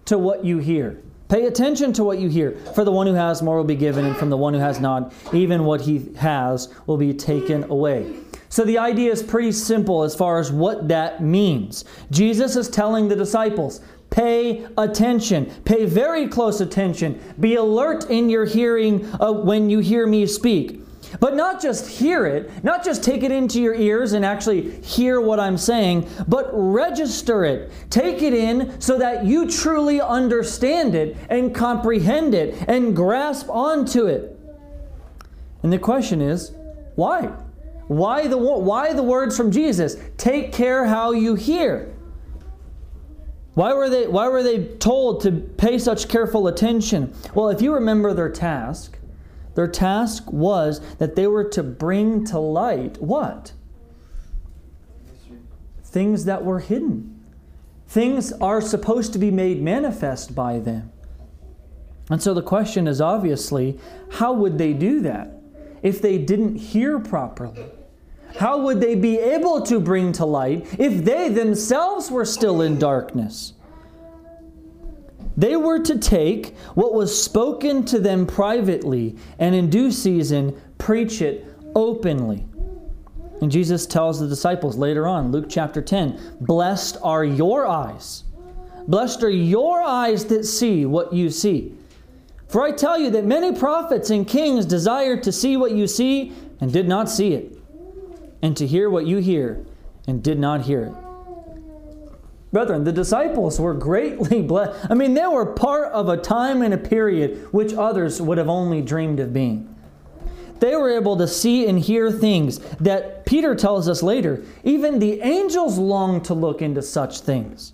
[0.06, 1.02] to what you hear.
[1.28, 2.52] Pay attention to what you hear.
[2.76, 4.80] For the one who has, more will be given, and from the one who has
[4.80, 8.14] not, even what he has will be taken away.
[8.50, 11.84] So the idea is pretty simple as far as what that means.
[12.12, 15.46] Jesus is telling the disciples, Pay attention.
[15.66, 17.20] Pay very close attention.
[17.40, 20.82] Be alert in your hearing uh, when you hear me speak.
[21.20, 25.22] But not just hear it, not just take it into your ears and actually hear
[25.22, 27.72] what I'm saying, but register it.
[27.90, 34.08] Take it in so that you truly understand it and comprehend it and grasp onto
[34.08, 34.38] it.
[35.64, 36.52] And the question is,
[36.96, 37.32] why?
[37.88, 39.98] Why the, why the words from Jesus?
[40.18, 41.95] Take care how you hear.
[43.56, 47.14] Why were they why were they told to pay such careful attention?
[47.34, 49.00] Well, if you remember their task,
[49.56, 53.54] their task was that they were to bring to light what?
[55.84, 57.24] Things that were hidden.
[57.88, 60.92] Things are supposed to be made manifest by them.
[62.10, 63.80] And so the question is obviously,
[64.12, 65.32] how would they do that
[65.82, 67.66] if they didn't hear properly?
[68.38, 72.78] How would they be able to bring to light if they themselves were still in
[72.78, 73.54] darkness?
[75.38, 81.22] They were to take what was spoken to them privately and in due season preach
[81.22, 81.46] it
[81.76, 82.46] openly.
[83.42, 88.24] And Jesus tells the disciples later on, Luke chapter 10, Blessed are your eyes.
[88.88, 91.74] Blessed are your eyes that see what you see.
[92.48, 96.32] For I tell you that many prophets and kings desired to see what you see
[96.62, 97.55] and did not see it
[98.46, 99.66] and to hear what you hear
[100.08, 100.94] and did not hear it.
[102.54, 104.86] Brethren, the disciples were greatly blessed.
[104.88, 108.48] I mean, they were part of a time and a period which others would have
[108.48, 109.76] only dreamed of being.
[110.60, 115.22] They were able to see and hear things that Peter tells us later, even the
[115.22, 117.74] angels long to look into such things.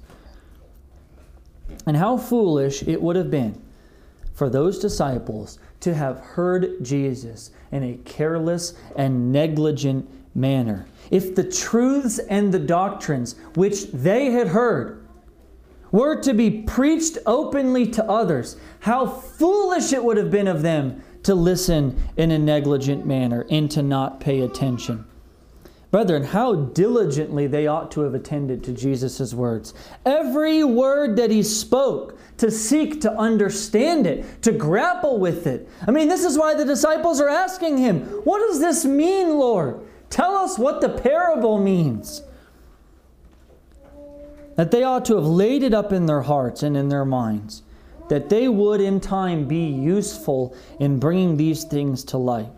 [1.85, 3.61] And how foolish it would have been
[4.33, 10.85] for those disciples to have heard Jesus in a careless and negligent manner.
[11.09, 15.05] If the truths and the doctrines which they had heard
[15.91, 21.03] were to be preached openly to others, how foolish it would have been of them
[21.23, 25.05] to listen in a negligent manner and to not pay attention.
[25.91, 29.73] Brethren, how diligently they ought to have attended to Jesus' words.
[30.05, 35.67] Every word that he spoke, to seek to understand it, to grapple with it.
[35.85, 39.81] I mean, this is why the disciples are asking him, What does this mean, Lord?
[40.11, 42.21] Tell us what the parable means.
[44.57, 47.63] That they ought to have laid it up in their hearts and in their minds,
[48.09, 52.51] that they would in time be useful in bringing these things to light.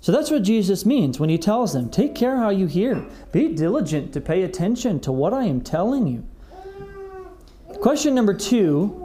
[0.00, 3.48] So that's what Jesus means when he tells them take care how you hear, be
[3.48, 6.24] diligent to pay attention to what I am telling you.
[7.80, 9.00] Question number two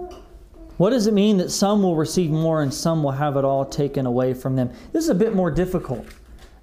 [0.78, 3.66] what does it mean that some will receive more and some will have it all
[3.66, 4.70] taken away from them?
[4.94, 6.06] This is a bit more difficult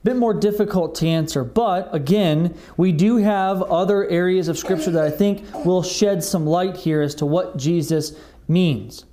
[0.04, 1.44] bit more difficult to answer.
[1.44, 6.46] But again, we do have other areas of Scripture that I think will shed some
[6.46, 8.18] light here as to what Jesus
[8.48, 9.04] means.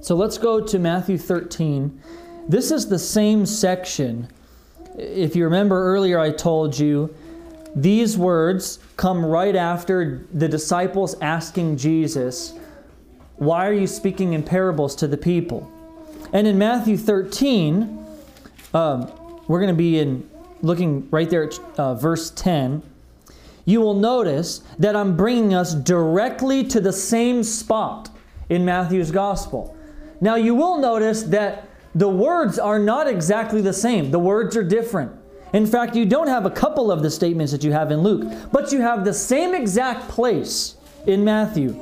[0.00, 2.00] So let's go to Matthew 13.
[2.48, 4.28] This is the same section.
[4.96, 7.14] If you remember earlier, I told you
[7.74, 12.54] these words come right after the disciples asking Jesus,
[13.36, 15.70] Why are you speaking in parables to the people?
[16.32, 18.06] And in Matthew 13,
[18.74, 19.12] um,
[19.50, 20.30] we're going to be in
[20.62, 22.84] looking right there at uh, verse 10.
[23.64, 28.10] You will notice that I'm bringing us directly to the same spot
[28.48, 29.76] in Matthew's gospel.
[30.20, 34.62] Now, you will notice that the words are not exactly the same, the words are
[34.62, 35.10] different.
[35.52, 38.32] In fact, you don't have a couple of the statements that you have in Luke,
[38.52, 40.76] but you have the same exact place
[41.08, 41.76] in Matthew.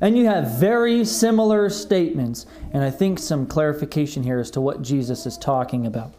[0.00, 4.80] And you have very similar statements, and I think some clarification here as to what
[4.80, 6.14] Jesus is talking about.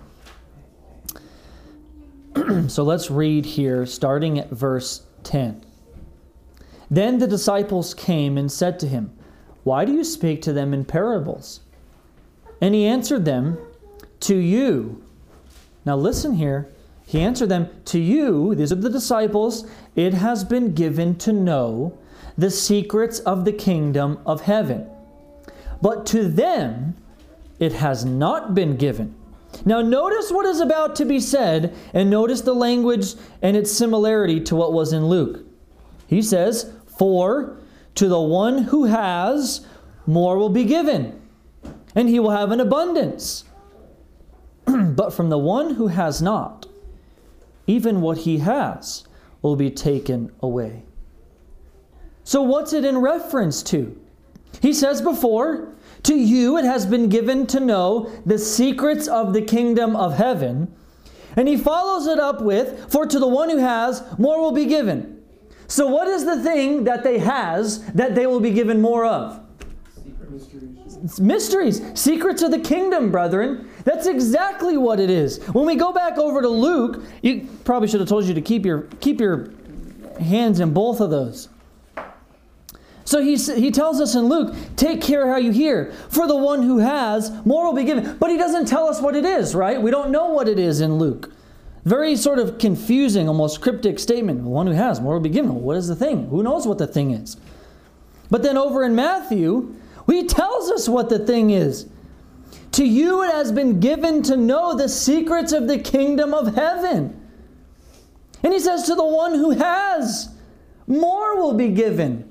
[2.67, 5.63] so let's read here, starting at verse 10.
[6.89, 9.11] Then the disciples came and said to him,
[9.63, 11.61] Why do you speak to them in parables?
[12.61, 13.57] And he answered them,
[14.21, 15.03] To you.
[15.85, 16.69] Now listen here.
[17.05, 21.97] He answered them, To you, these are the disciples, it has been given to know
[22.37, 24.89] the secrets of the kingdom of heaven.
[25.81, 26.95] But to them
[27.59, 29.15] it has not been given.
[29.65, 34.39] Now, notice what is about to be said, and notice the language and its similarity
[34.41, 35.45] to what was in Luke.
[36.07, 37.57] He says, For
[37.95, 39.65] to the one who has,
[40.05, 41.21] more will be given,
[41.95, 43.43] and he will have an abundance.
[44.65, 46.65] but from the one who has not,
[47.67, 49.03] even what he has
[49.41, 50.83] will be taken away.
[52.23, 53.99] So, what's it in reference to?
[54.61, 55.73] He says before,
[56.03, 60.73] to you it has been given to know the secrets of the kingdom of heaven.
[61.35, 64.65] And he follows it up with, For to the one who has, more will be
[64.65, 65.23] given.
[65.67, 69.39] So, what is the thing that they has that they will be given more of?
[70.29, 71.19] Mysteries.
[71.19, 71.99] mysteries.
[71.99, 73.69] Secrets of the kingdom, brethren.
[73.83, 75.43] That's exactly what it is.
[75.49, 78.65] When we go back over to Luke, you probably should have told you to keep
[78.65, 79.51] your keep your
[80.19, 81.49] hands in both of those.
[83.09, 85.91] So he, he tells us in Luke, take care how you hear.
[86.09, 88.17] For the one who has, more will be given.
[88.19, 89.81] But he doesn't tell us what it is, right?
[89.81, 91.33] We don't know what it is in Luke.
[91.85, 94.43] Very sort of confusing, almost cryptic statement.
[94.43, 95.55] The one who has, more will be given.
[95.55, 96.27] What is the thing?
[96.27, 97.35] Who knows what the thing is?
[98.29, 101.87] But then over in Matthew, he tells us what the thing is.
[102.73, 107.19] To you it has been given to know the secrets of the kingdom of heaven.
[108.43, 110.29] And he says, To the one who has,
[110.85, 112.28] more will be given.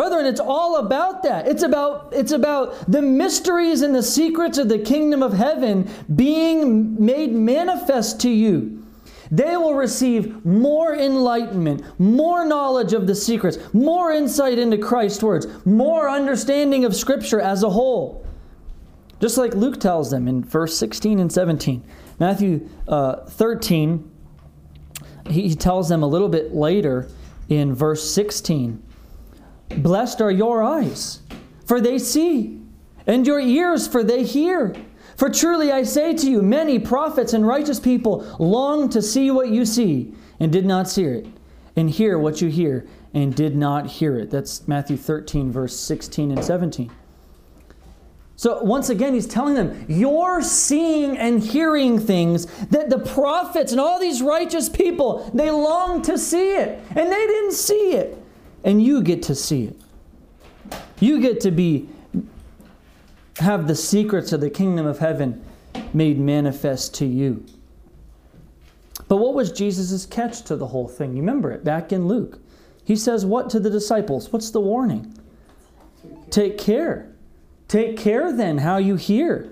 [0.00, 1.46] Brethren, it's all about that.
[1.46, 7.04] It's about, it's about the mysteries and the secrets of the kingdom of heaven being
[7.04, 8.82] made manifest to you.
[9.30, 15.46] They will receive more enlightenment, more knowledge of the secrets, more insight into Christ's words,
[15.66, 18.26] more understanding of Scripture as a whole.
[19.20, 21.84] Just like Luke tells them in verse 16 and 17.
[22.18, 24.10] Matthew uh, 13,
[25.28, 27.06] he, he tells them a little bit later
[27.50, 28.82] in verse 16
[29.76, 31.20] Blessed are your eyes,
[31.64, 32.60] for they see,
[33.06, 34.74] and your ears, for they hear.
[35.16, 39.48] For truly I say to you, many prophets and righteous people long to see what
[39.48, 41.26] you see, and did not see it,
[41.76, 44.30] and hear what you hear, and did not hear it.
[44.30, 46.90] That's Matthew 13, verse 16 and 17.
[48.36, 53.80] So once again, he's telling them, you're seeing and hearing things that the prophets and
[53.80, 58.20] all these righteous people, they long to see it, and they didn't see it
[58.64, 59.76] and you get to see it.
[61.00, 61.88] You get to be
[63.38, 65.42] have the secrets of the kingdom of heaven
[65.94, 67.44] made manifest to you.
[69.08, 71.12] But what was Jesus' catch to the whole thing?
[71.16, 72.38] You remember it back in Luke.
[72.84, 74.32] He says, What to the disciples?
[74.32, 75.16] What's the warning?
[76.30, 77.10] Take care.
[77.66, 79.50] Take care then how you hear.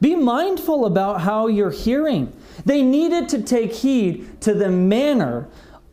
[0.00, 2.32] Be mindful about how you're hearing.
[2.64, 5.48] They needed to take heed to the manner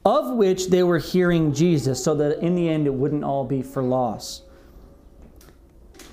[0.06, 3.64] of which they were hearing Jesus, so that in the end it wouldn't all be
[3.64, 4.44] for loss.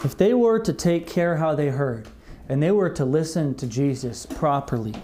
[0.03, 2.09] If they were to take care how they heard,
[2.49, 4.95] and they were to listen to Jesus properly,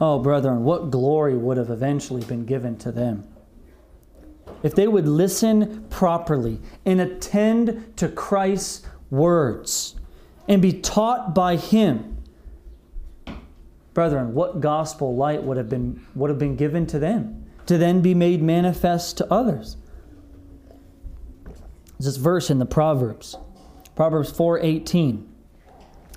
[0.00, 3.26] oh, brethren, what glory would have eventually been given to them.
[4.62, 9.96] If they would listen properly and attend to Christ's words
[10.46, 12.18] and be taught by Him,
[13.92, 17.47] brethren, what gospel light would have been, would have been given to them?
[17.68, 19.76] To then be made manifest to others.
[22.00, 23.36] This verse in the Proverbs,
[23.94, 25.26] Proverbs 4:18.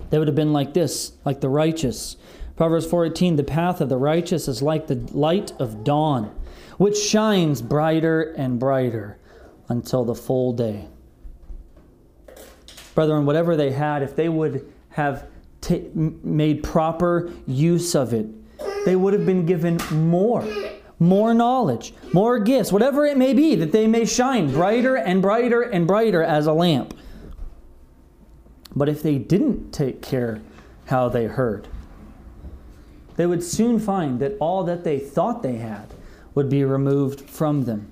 [0.09, 2.15] They would have been like this, like the righteous.
[2.55, 6.31] Proverbs 4:18, the path of the righteous is like the light of dawn,
[6.77, 9.17] which shines brighter and brighter
[9.67, 10.87] until the full day.
[12.95, 15.25] brethren, whatever they had, if they would have
[15.61, 18.27] t- made proper use of it,
[18.85, 20.45] they would have been given more,
[21.01, 25.63] more knowledge, more gifts, whatever it may be, that they may shine brighter and brighter
[25.63, 26.93] and brighter as a lamp.
[28.75, 30.41] But if they didn't take care
[30.85, 31.67] how they heard,
[33.15, 35.93] they would soon find that all that they thought they had
[36.35, 37.91] would be removed from them.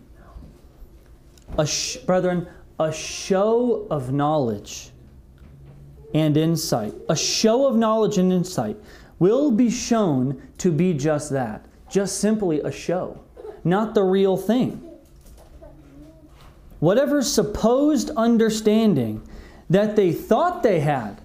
[1.58, 2.48] A sh- brethren,
[2.80, 4.92] a show of knowledge
[6.14, 8.78] and insight, a show of knowledge and insight
[9.18, 13.20] will be shown to be just that, just simply a show,
[13.64, 14.84] not the real thing.
[16.80, 19.22] Whatever supposed understanding
[19.70, 21.22] that they thought they had,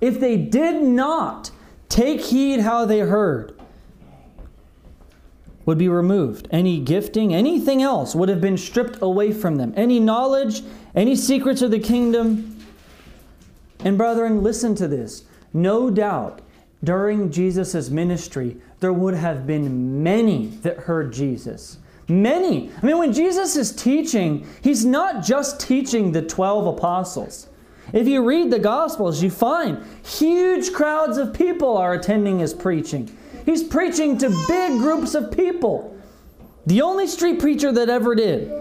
[0.00, 1.50] if they did not
[1.88, 3.58] take heed how they heard,
[5.68, 6.48] would be removed.
[6.50, 9.74] Any gifting, anything else would have been stripped away from them.
[9.76, 10.62] Any knowledge,
[10.94, 12.56] any secrets of the kingdom.
[13.84, 15.24] And brethren, listen to this.
[15.52, 16.40] No doubt,
[16.84, 21.78] during Jesus' ministry, there would have been many that heard Jesus.
[22.08, 22.70] Many.
[22.82, 27.48] I mean, when Jesus is teaching, he's not just teaching the 12 apostles.
[27.92, 33.14] If you read the Gospels, you find huge crowds of people are attending his preaching.
[33.44, 35.96] He's preaching to big groups of people.
[36.66, 38.52] The only street preacher that ever did.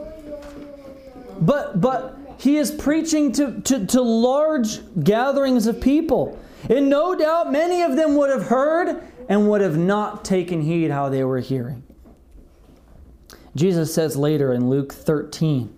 [1.42, 6.40] But, but he is preaching to, to, to large gatherings of people.
[6.70, 10.92] And no doubt many of them would have heard and would have not taken heed
[10.92, 11.84] how they were hearing.
[13.56, 15.78] Jesus says later in Luke 13,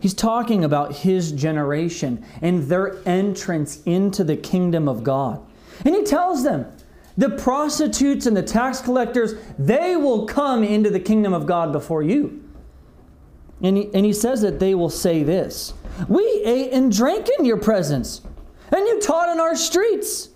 [0.00, 5.44] He's talking about his generation and their entrance into the kingdom of God.
[5.84, 6.70] And he tells them,
[7.16, 12.02] the prostitutes and the tax collectors, they will come into the kingdom of God before
[12.02, 12.44] you.
[13.60, 15.74] And he, and he says that they will say this
[16.08, 18.20] We ate and drank in your presence,
[18.70, 20.30] and you taught in our streets.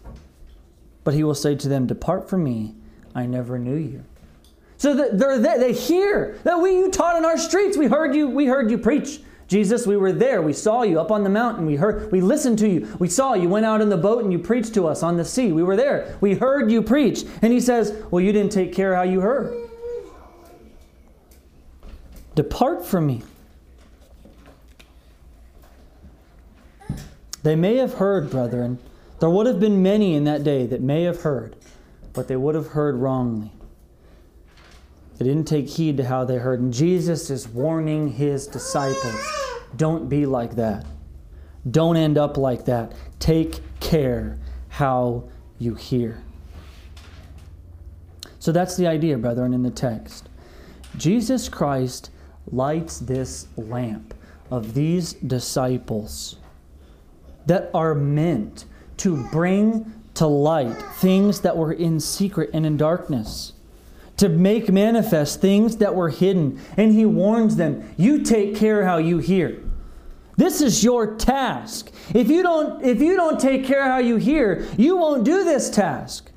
[1.04, 2.74] But he will say to them, Depart from me,
[3.14, 4.04] I never knew you.
[4.76, 7.76] So they're there, they hear that we you taught in our streets.
[7.76, 9.20] We heard you, we heard you preach.
[9.46, 10.40] Jesus, we were there.
[10.40, 11.66] We saw you up on the mountain.
[11.66, 12.96] We heard, we listened to you.
[12.98, 15.24] We saw you went out in the boat and you preached to us on the
[15.24, 15.52] sea.
[15.52, 16.16] We were there.
[16.20, 17.24] We heard you preach.
[17.42, 19.68] And he says, Well, you didn't take care how you heard.
[22.34, 23.22] Depart from me.
[27.42, 28.78] They may have heard, brethren.
[29.20, 31.56] There would have been many in that day that may have heard,
[32.12, 33.52] but they would have heard wrongly.
[35.18, 36.60] They didn't take heed to how they heard.
[36.60, 39.24] And Jesus is warning his disciples
[39.76, 40.84] don't be like that.
[41.70, 42.92] Don't end up like that.
[43.18, 44.38] Take care
[44.68, 45.28] how
[45.58, 46.22] you hear.
[48.38, 50.28] So that's the idea, brethren, in the text.
[50.96, 52.10] Jesus Christ
[52.50, 54.14] lights this lamp
[54.50, 56.36] of these disciples
[57.46, 58.64] that are meant
[58.98, 63.52] to bring to light things that were in secret and in darkness
[64.18, 66.60] to make manifest things that were hidden.
[66.76, 69.62] And he warns them, you take care how you hear.
[70.36, 71.90] This is your task.
[72.14, 75.70] If you don't if you don't take care how you hear, you won't do this
[75.70, 76.30] task.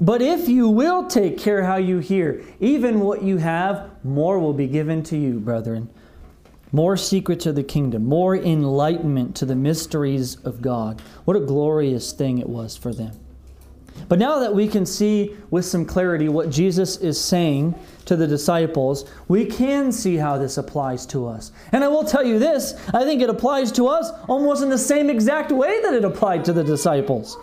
[0.00, 4.52] But if you will take care how you hear, even what you have, more will
[4.52, 5.90] be given to you, brethren.
[6.70, 11.00] More secrets of the kingdom, more enlightenment to the mysteries of God.
[11.24, 13.18] What a glorious thing it was for them.
[14.08, 18.26] But now that we can see with some clarity what Jesus is saying to the
[18.26, 21.52] disciples, we can see how this applies to us.
[21.72, 24.78] And I will tell you this I think it applies to us almost in the
[24.78, 27.36] same exact way that it applied to the disciples.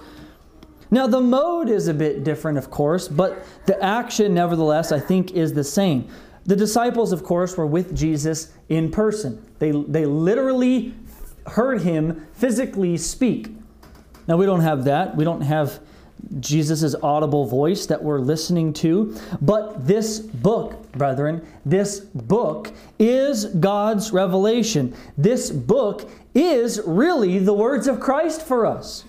[0.91, 5.31] Now, the mode is a bit different, of course, but the action, nevertheless, I think
[5.31, 6.07] is the same.
[6.45, 10.93] The disciples, of course, were with Jesus in person, they, they literally
[11.47, 13.49] heard him physically speak.
[14.27, 15.15] Now, we don't have that.
[15.15, 15.79] We don't have
[16.39, 19.15] Jesus' audible voice that we're listening to.
[19.41, 24.95] But this book, brethren, this book is God's revelation.
[25.17, 29.05] This book is really the words of Christ for us.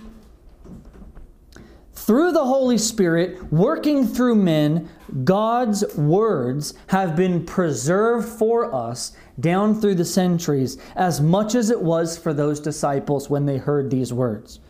[2.07, 4.89] Through the Holy Spirit, working through men,
[5.25, 11.83] God's words have been preserved for us down through the centuries as much as it
[11.83, 14.61] was for those disciples when they heard these words.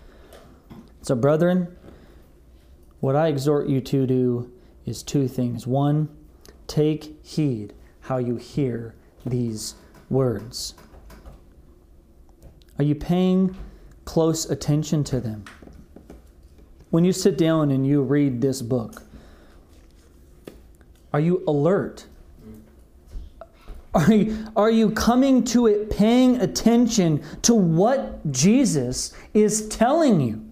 [1.03, 1.76] So, brethren,
[3.01, 4.51] what I exhort you to do
[4.87, 5.66] is two things.
[5.66, 6.09] One,
[6.66, 8.95] take heed how you hear
[9.26, 9.74] these
[10.09, 10.74] words.
[12.78, 13.55] Are you paying
[14.07, 15.45] close attention to them?
[16.97, 19.03] When you sit down and you read this book,
[21.12, 22.07] are you alert?
[23.92, 30.42] Are you, are you coming to it paying attention to what Jesus is telling you?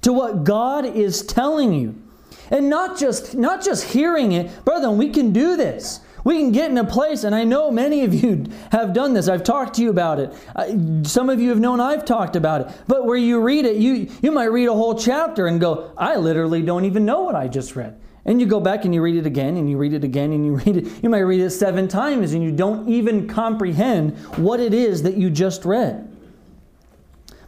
[0.00, 2.02] To what God is telling you?
[2.50, 6.00] And not just not just hearing it, brother, we can do this.
[6.24, 9.28] We can get in a place, and I know many of you have done this.
[9.28, 11.06] I've talked to you about it.
[11.06, 12.76] some of you have known I've talked about it.
[12.86, 16.16] But where you read it, you, you might read a whole chapter and go, I
[16.16, 18.00] literally don't even know what I just read.
[18.24, 20.44] And you go back and you read it again and you read it again and
[20.44, 21.02] you read it.
[21.02, 25.16] You might read it seven times and you don't even comprehend what it is that
[25.16, 26.09] you just read.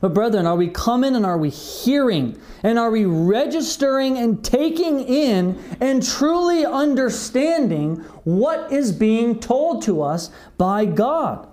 [0.02, 2.38] But, brethren, are we coming and are we hearing?
[2.62, 10.02] And are we registering and taking in and truly understanding what is being told to
[10.02, 11.48] us by God?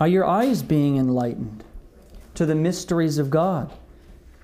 [0.00, 1.64] Are your eyes being enlightened
[2.36, 3.72] to the mysteries of God?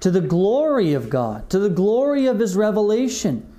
[0.04, 3.50] to the glory of God, to the glory of His revelation?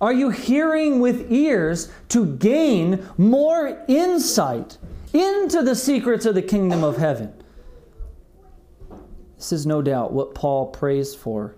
[0.00, 4.78] Are you hearing with ears to gain more insight
[5.12, 7.34] into the secrets of the kingdom of heaven?
[9.40, 11.56] This is no doubt what Paul prays for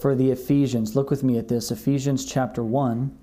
[0.00, 0.96] for the Ephesians.
[0.96, 3.16] Look with me at this Ephesians chapter 1.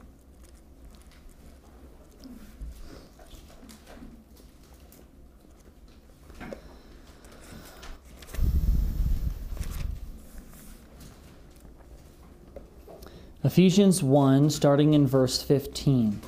[13.43, 16.21] Ephesians 1, starting in verse 15.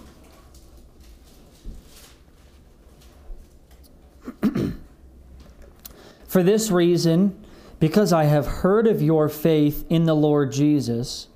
[6.28, 7.42] For this reason,
[7.84, 11.27] because I have heard of your faith in the Lord Jesus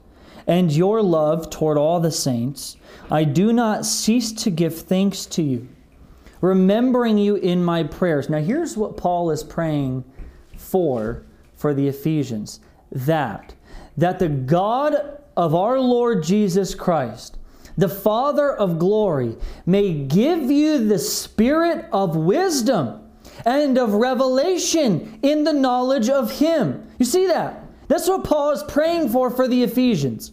[0.47, 2.77] and your love toward all the saints,
[3.11, 5.67] I do not cease to give thanks to you,
[6.39, 8.29] remembering you in my prayers.
[8.29, 10.05] Now, here's what Paul is praying
[10.55, 12.61] for for the Ephesians
[12.93, 13.53] that
[13.97, 14.95] that the God
[15.35, 17.37] of our Lord Jesus Christ,
[17.77, 19.35] the Father of glory,
[19.65, 23.01] may give you the spirit of wisdom
[23.45, 26.88] and of revelation in the knowledge of Him.
[26.99, 27.63] You see that?
[27.88, 30.31] That's what Paul is praying for for the Ephesians.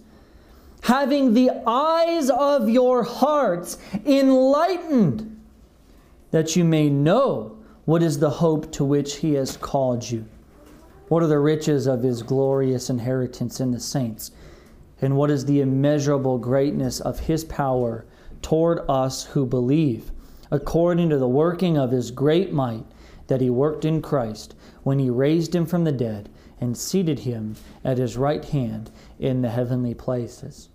[0.83, 5.41] Having the eyes of your hearts enlightened,
[6.31, 10.27] that you may know what is the hope to which He has called you.
[11.09, 14.31] What are the riches of His glorious inheritance in the saints?
[15.05, 18.07] and what is the immeasurable greatness of his power
[18.41, 20.11] toward us who believe,
[20.51, 22.85] according to the working of his great might
[23.27, 26.29] that he worked in Christ when he raised him from the dead
[26.61, 30.69] and seated him at his right hand in the heavenly places.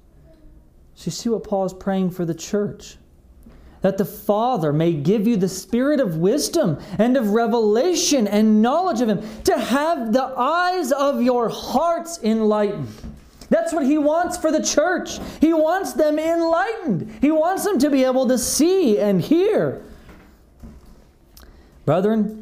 [0.95, 2.97] So, you see what Paul is praying for the church?
[3.81, 8.99] That the Father may give you the spirit of wisdom and of revelation and knowledge
[8.99, 12.89] of Him, to have the eyes of your hearts enlightened
[13.49, 15.19] that's what he wants for the church.
[15.41, 17.17] He wants them enlightened.
[17.19, 19.81] He wants them to be able to see and hear.
[21.85, 22.38] Brethren,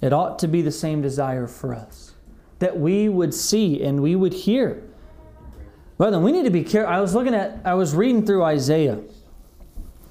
[0.00, 2.14] it ought to be the same desire for us
[2.60, 4.82] that we would see and we would hear.
[5.96, 6.92] Brethren, we need to be careful.
[6.92, 9.00] I was looking at, I was reading through Isaiah.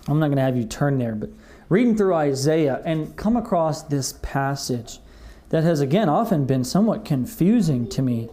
[0.07, 1.29] I'm not going to have you turn there, but
[1.69, 4.99] reading through Isaiah and come across this passage
[5.49, 8.29] that has, again, often been somewhat confusing to me.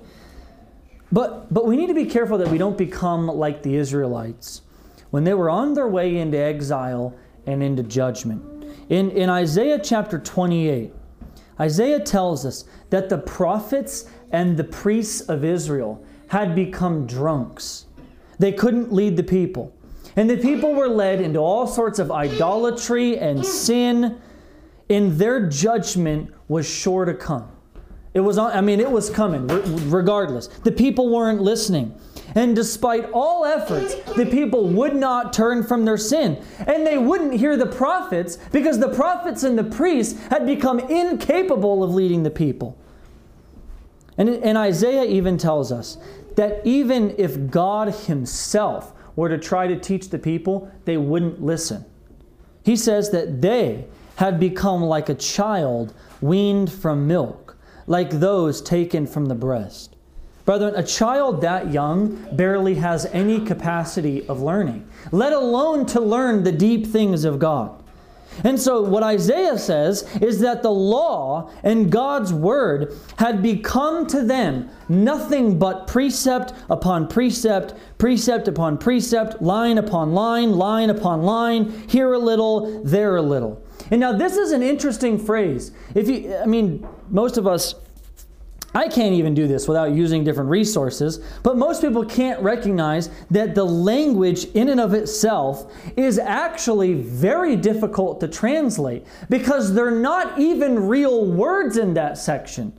[1.12, 4.62] But, but we need to be careful that we don't become like the Israelites
[5.10, 8.42] when they were on their way into exile and into judgment.
[8.88, 10.92] In, in Isaiah chapter 28,
[11.58, 17.86] Isaiah tells us that the prophets and the priests of Israel had become drunks.
[18.38, 19.72] They couldn't lead the people.
[20.16, 24.20] And the people were led into all sorts of idolatry and sin,
[24.88, 27.50] and their judgment was sure to come.
[28.16, 29.46] It was, I mean, it was coming
[29.90, 30.46] regardless.
[30.46, 31.94] The people weren't listening.
[32.34, 36.42] And despite all efforts, the people would not turn from their sin.
[36.66, 41.84] And they wouldn't hear the prophets because the prophets and the priests had become incapable
[41.84, 42.78] of leading the people.
[44.16, 45.98] And, and Isaiah even tells us
[46.36, 51.84] that even if God Himself were to try to teach the people, they wouldn't listen.
[52.64, 55.92] He says that they had become like a child
[56.22, 57.45] weaned from milk
[57.86, 59.96] like those taken from the breast.
[60.44, 66.44] Brethren, a child that young barely has any capacity of learning, let alone to learn
[66.44, 67.82] the deep things of God.
[68.44, 74.22] And so, what Isaiah says is that the law and God's word had become to
[74.22, 81.88] them nothing but precept upon precept, precept upon precept, line upon line, line upon line,
[81.88, 83.62] here a little, there a little.
[83.90, 85.72] And now, this is an interesting phrase.
[85.94, 87.74] If you, I mean, most of us
[88.76, 93.54] I can't even do this without using different resources, but most people can't recognize that
[93.54, 100.38] the language in and of itself is actually very difficult to translate because they're not
[100.38, 102.70] even real words in that section.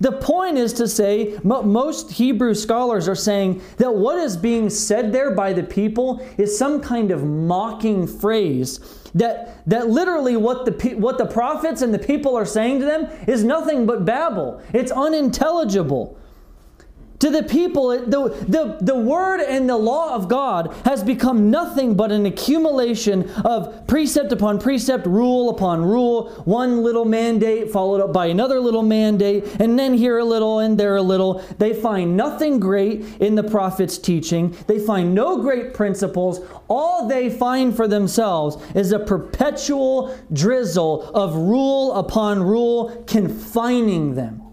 [0.00, 5.12] The point is to say, most Hebrew scholars are saying that what is being said
[5.12, 8.80] there by the people is some kind of mocking phrase
[9.14, 13.08] that, that literally what the, what the prophets and the people are saying to them
[13.28, 14.60] is nothing but babble.
[14.72, 16.18] It's unintelligible.
[17.24, 21.94] To the people, the, the, the word and the law of God has become nothing
[21.94, 28.12] but an accumulation of precept upon precept, rule upon rule, one little mandate followed up
[28.12, 31.42] by another little mandate, and then here a little and there a little.
[31.56, 34.54] They find nothing great in the prophet's teaching.
[34.66, 36.40] They find no great principles.
[36.68, 44.43] All they find for themselves is a perpetual drizzle of rule upon rule, confining them.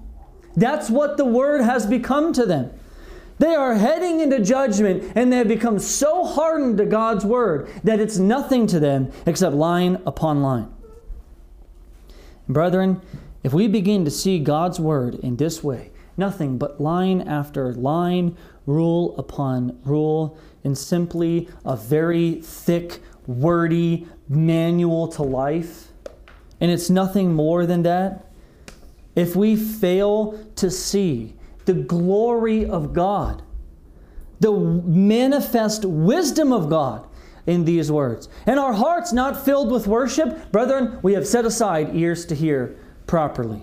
[0.55, 2.71] That's what the word has become to them.
[3.39, 7.99] They are heading into judgment and they have become so hardened to God's word that
[7.99, 10.71] it's nothing to them except line upon line.
[12.47, 13.01] Brethren,
[13.43, 18.37] if we begin to see God's word in this way, nothing but line after line,
[18.67, 25.87] rule upon rule, and simply a very thick, wordy manual to life,
[26.59, 28.30] and it's nothing more than that,
[29.15, 31.35] if we fail to see
[31.65, 33.43] the glory of God,
[34.39, 37.07] the manifest wisdom of God
[37.45, 41.95] in these words, and our hearts not filled with worship, brethren, we have set aside
[41.95, 42.75] ears to hear
[43.07, 43.61] properly.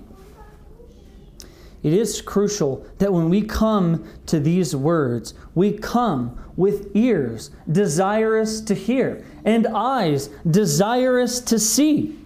[1.83, 8.61] It is crucial that when we come to these words, we come with ears desirous
[8.63, 12.19] to hear and eyes desirous to see.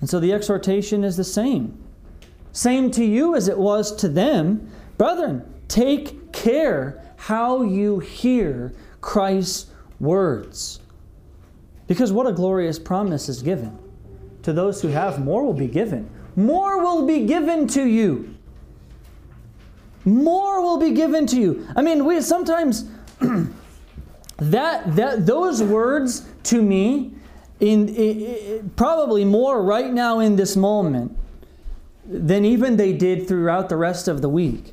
[0.00, 1.82] And so the exhortation is the same.
[2.52, 4.70] Same to you as it was to them.
[4.96, 9.70] Brethren, take care how you hear Christ's
[10.00, 10.80] words.
[11.86, 13.78] Because what a glorious promise is given.
[14.42, 16.08] To those who have, more will be given.
[16.36, 18.34] More will be given to you.
[20.04, 21.66] More will be given to you.
[21.74, 22.84] I mean, we sometimes
[24.38, 27.14] that that those words to me
[27.60, 31.16] in, in, probably more right now in this moment
[32.04, 34.72] than even they did throughout the rest of the week.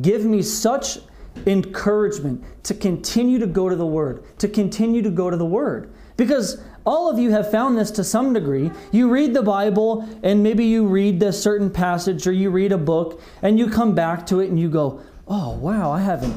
[0.00, 0.98] Give me such
[1.46, 5.92] encouragement to continue to go to the Word, to continue to go to the Word.
[6.16, 8.70] Because all of you have found this to some degree.
[8.92, 12.78] You read the Bible, and maybe you read this certain passage or you read a
[12.78, 16.36] book, and you come back to it and you go, Oh, wow, I haven't.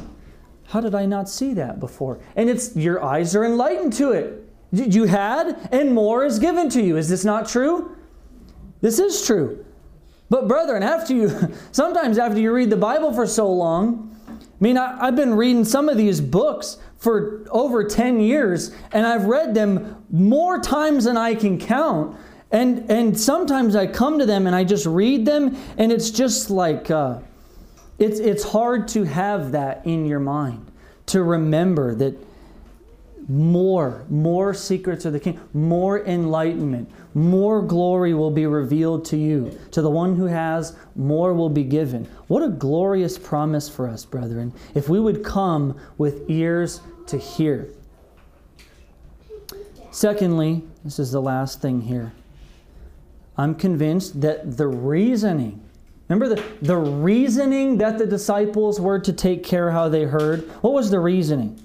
[0.67, 2.19] How did I not see that before?
[2.35, 4.46] And it's your eyes are enlightened to it.
[4.71, 6.97] You had, and more is given to you.
[6.97, 7.95] Is this not true?
[8.81, 9.65] This is true.
[10.29, 11.31] But, brethren, after you,
[11.71, 15.63] sometimes after you read the Bible for so long, I mean, I, have been reading
[15.63, 21.15] some of these books for over 10 years, and I've read them more times than
[21.15, 22.17] I can count.
[22.51, 26.49] And, and sometimes I come to them and I just read them, and it's just
[26.49, 27.19] like, uh,
[27.99, 30.71] it's, it's hard to have that in your mind,
[31.07, 32.26] to remember that
[33.27, 39.57] more, more secrets of the king, more enlightenment, more glory will be revealed to you.
[39.71, 42.05] To the one who has, more will be given.
[42.27, 47.69] What a glorious promise for us, brethren, if we would come with ears to hear.
[49.91, 52.13] Secondly, this is the last thing here.
[53.37, 55.63] I'm convinced that the reasoning,
[56.07, 60.47] remember the, the reasoning that the disciples were to take care how they heard?
[60.61, 61.61] What was the reasoning?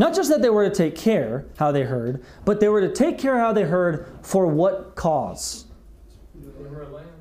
[0.00, 2.90] Not just that they were to take care how they heard, but they were to
[2.90, 5.66] take care how they heard for what cause?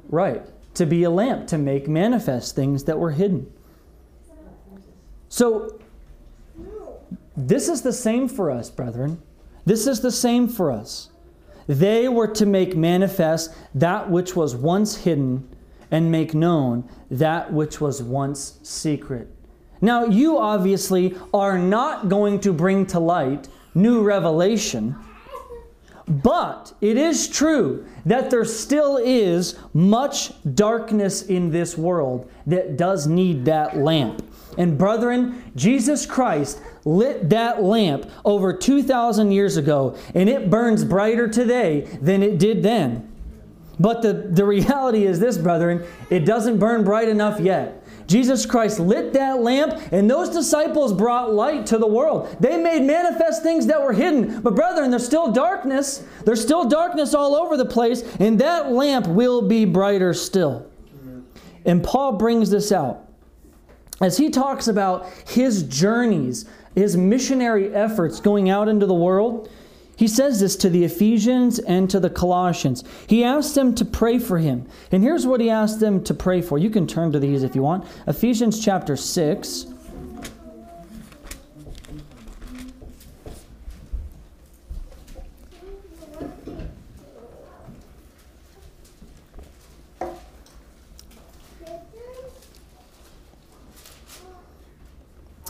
[0.07, 0.45] Right.
[0.75, 3.51] To be a lamp, to make manifest things that were hidden.
[5.27, 5.77] So,
[7.35, 9.21] this is the same for us, brethren.
[9.65, 11.09] This is the same for us.
[11.67, 15.53] They were to make manifest that which was once hidden
[15.91, 19.27] and make known that which was once secret.
[19.81, 24.95] Now, you obviously are not going to bring to light new revelation,
[26.07, 33.07] but it is true that there still is much darkness in this world that does
[33.07, 34.25] need that lamp.
[34.57, 41.27] And, brethren, Jesus Christ lit that lamp over 2,000 years ago, and it burns brighter
[41.27, 43.05] today than it did then.
[43.79, 47.78] But the, the reality is this, brethren, it doesn't burn bright enough yet.
[48.09, 52.35] Jesus Christ lit that lamp, and those disciples brought light to the world.
[52.39, 54.41] They made manifest things that were hidden.
[54.41, 56.03] But, brethren, there's still darkness.
[56.25, 60.65] There's still darkness all over the place, and that lamp will be brighter still.
[61.65, 63.05] And Paul brings this out.
[64.01, 69.51] As he talks about his journeys, his missionary efforts going out into the world,
[69.99, 72.85] he says this to the Ephesians and to the Colossians.
[73.05, 74.65] He asks them to pray for him.
[74.93, 76.57] And here's what he asked them to pray for.
[76.57, 77.85] You can turn to these if you want.
[78.07, 79.65] Ephesians chapter 6.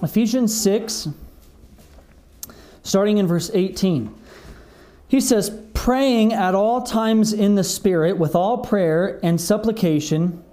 [0.02, 1.10] Ephesians 6,
[2.82, 4.16] starting in verse 18.
[5.10, 10.44] He says, praying at all times in the Spirit with all prayer and supplication.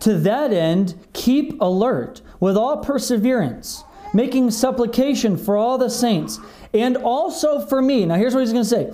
[0.00, 6.38] To that end, keep alert with all perseverance, making supplication for all the saints,
[6.74, 8.04] and also for me.
[8.04, 8.92] Now, here's what he's going to say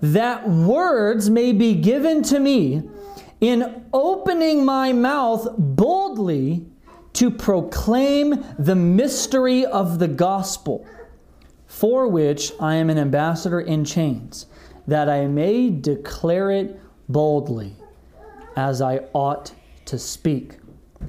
[0.00, 2.82] that words may be given to me
[3.42, 6.64] in opening my mouth boldly
[7.12, 10.86] to proclaim the mystery of the gospel,
[11.80, 14.44] for which I am an ambassador in chains,
[14.86, 16.78] that I may declare it
[17.08, 17.74] boldly,
[18.54, 19.54] as I ought
[19.86, 20.58] to speak.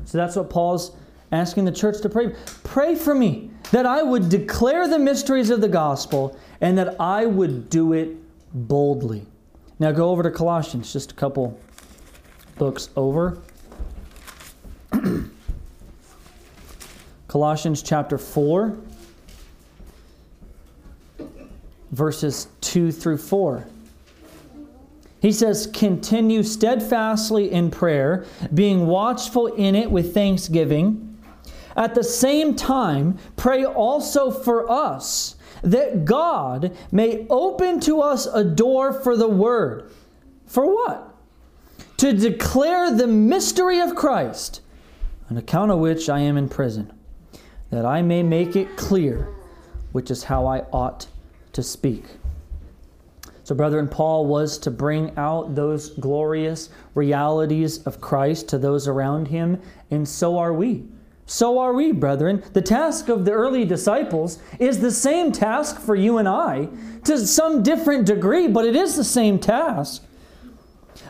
[0.06, 0.96] So that's what Paul's
[1.34, 2.34] asking the church to pray.
[2.64, 7.26] Pray for me that I would declare the mysteries of the gospel and that I
[7.26, 8.16] would do it
[8.54, 9.26] boldly.
[9.78, 11.60] Now go over to Colossians, just a couple
[12.58, 13.40] books over.
[17.28, 18.78] Colossians chapter 4,
[21.92, 23.68] verses 2 through 4.
[25.22, 31.18] He says, Continue steadfastly in prayer, being watchful in it with thanksgiving.
[31.76, 38.44] At the same time, pray also for us, that God may open to us a
[38.44, 39.92] door for the word.
[40.48, 41.16] For what?
[41.98, 44.62] To declare the mystery of Christ,
[45.30, 46.92] on account of which I am in prison
[47.70, 49.30] that I may make it clear
[49.92, 51.08] which is how I ought
[51.54, 52.06] to speak.
[53.44, 59.28] So, brethren, Paul was to bring out those glorious realities of Christ to those around
[59.28, 60.86] him, and so are we.
[61.26, 62.44] So are we, brethren.
[62.54, 66.68] The task of the early disciples is the same task for you and I,
[67.06, 70.04] to some different degree, but it is the same task.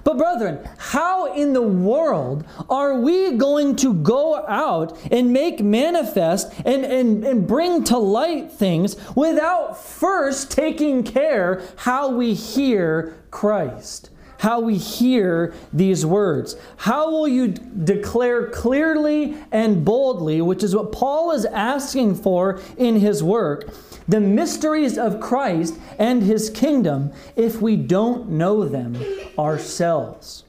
[0.04, 6.54] But, brethren, how in the world are we going to go out and make manifest
[6.66, 14.11] and, and, and bring to light things without first taking care how we hear Christ?
[14.42, 16.56] How we hear these words.
[16.78, 23.00] How will you declare clearly and boldly, which is what Paul is asking for in
[23.00, 23.72] his work?
[24.08, 28.98] the mysteries of Christ and his kingdom if we don't know them
[29.40, 30.44] ourselves.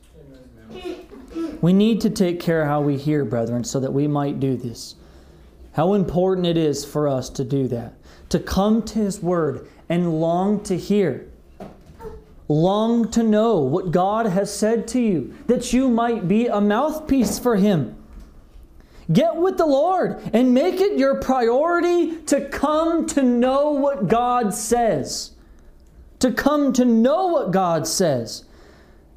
[1.61, 4.97] We need to take care how we hear, brethren, so that we might do this.
[5.75, 7.95] How important it is for us to do that,
[8.31, 11.29] to come to his word and long to hear.
[12.53, 17.39] Long to know what God has said to you, that you might be a mouthpiece
[17.39, 17.97] for him
[19.13, 24.55] Get with the Lord and make it your priority to come to know what God
[24.55, 25.33] says.
[26.21, 28.45] To come to know what God says.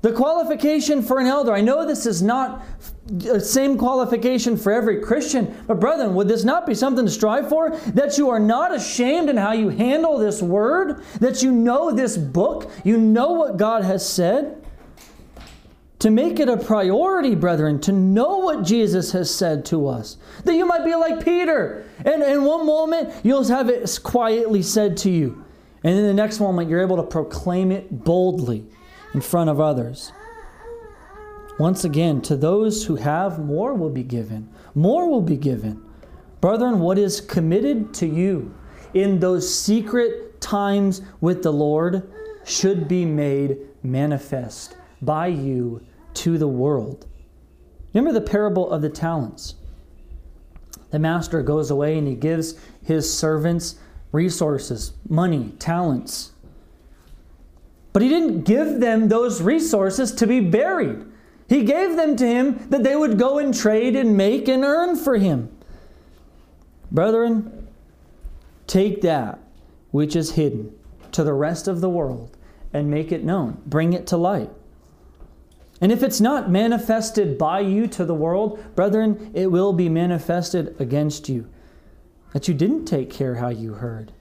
[0.01, 2.63] The qualification for an elder, I know this is not
[3.07, 7.47] Uh, same qualification for every Christian, but brethren, would this not be something to strive
[7.49, 7.77] for?
[7.93, 12.17] That you are not ashamed in how you handle this word, that you know this
[12.17, 14.61] book, you know what God has said?
[15.99, 20.17] to make it a priority, brethren, to know what Jesus has said to us.
[20.43, 21.83] That you might be like Peter.
[22.05, 25.43] And in one moment, you'll have it quietly said to you.
[25.83, 28.65] And in the next moment, you're able to proclaim it boldly
[29.15, 30.11] in front of others.
[31.57, 34.49] Once again, to those who have, more will be given.
[34.73, 35.81] More will be given.
[36.41, 38.53] Brethren, what is committed to you
[38.93, 42.11] in those secret times with the Lord
[42.43, 45.81] should be made manifest by you
[46.13, 47.05] to the world.
[47.93, 49.55] Remember the parable of the talents.
[50.91, 53.75] The master goes away and he gives his servants
[54.11, 56.31] resources, money, talents.
[57.91, 61.05] But he didn't give them those resources to be buried.
[61.47, 64.95] He gave them to him that they would go and trade and make and earn
[64.95, 65.55] for him.
[66.91, 67.67] Brethren,
[68.67, 69.39] take that
[69.91, 70.75] which is hidden
[71.11, 72.35] to the rest of the world
[72.73, 73.61] and make it known.
[73.65, 74.49] Bring it to light.
[75.81, 80.75] And if it's not manifested by you to the world, brethren, it will be manifested
[80.79, 81.49] against you.
[82.33, 84.11] That you didn't take care how you heard.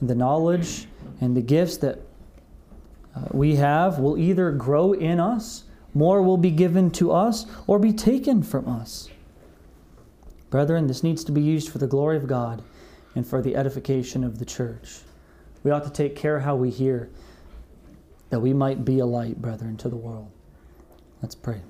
[0.00, 0.86] The knowledge
[1.20, 2.00] and the gifts that
[3.14, 5.64] uh, we have will either grow in us,
[5.94, 9.10] more will be given to us, or be taken from us.
[10.50, 12.62] Brethren, this needs to be used for the glory of God
[13.14, 15.00] and for the edification of the church.
[15.62, 17.10] We ought to take care how we hear,
[18.30, 20.30] that we might be a light, brethren, to the world.
[21.20, 21.60] Let's pray.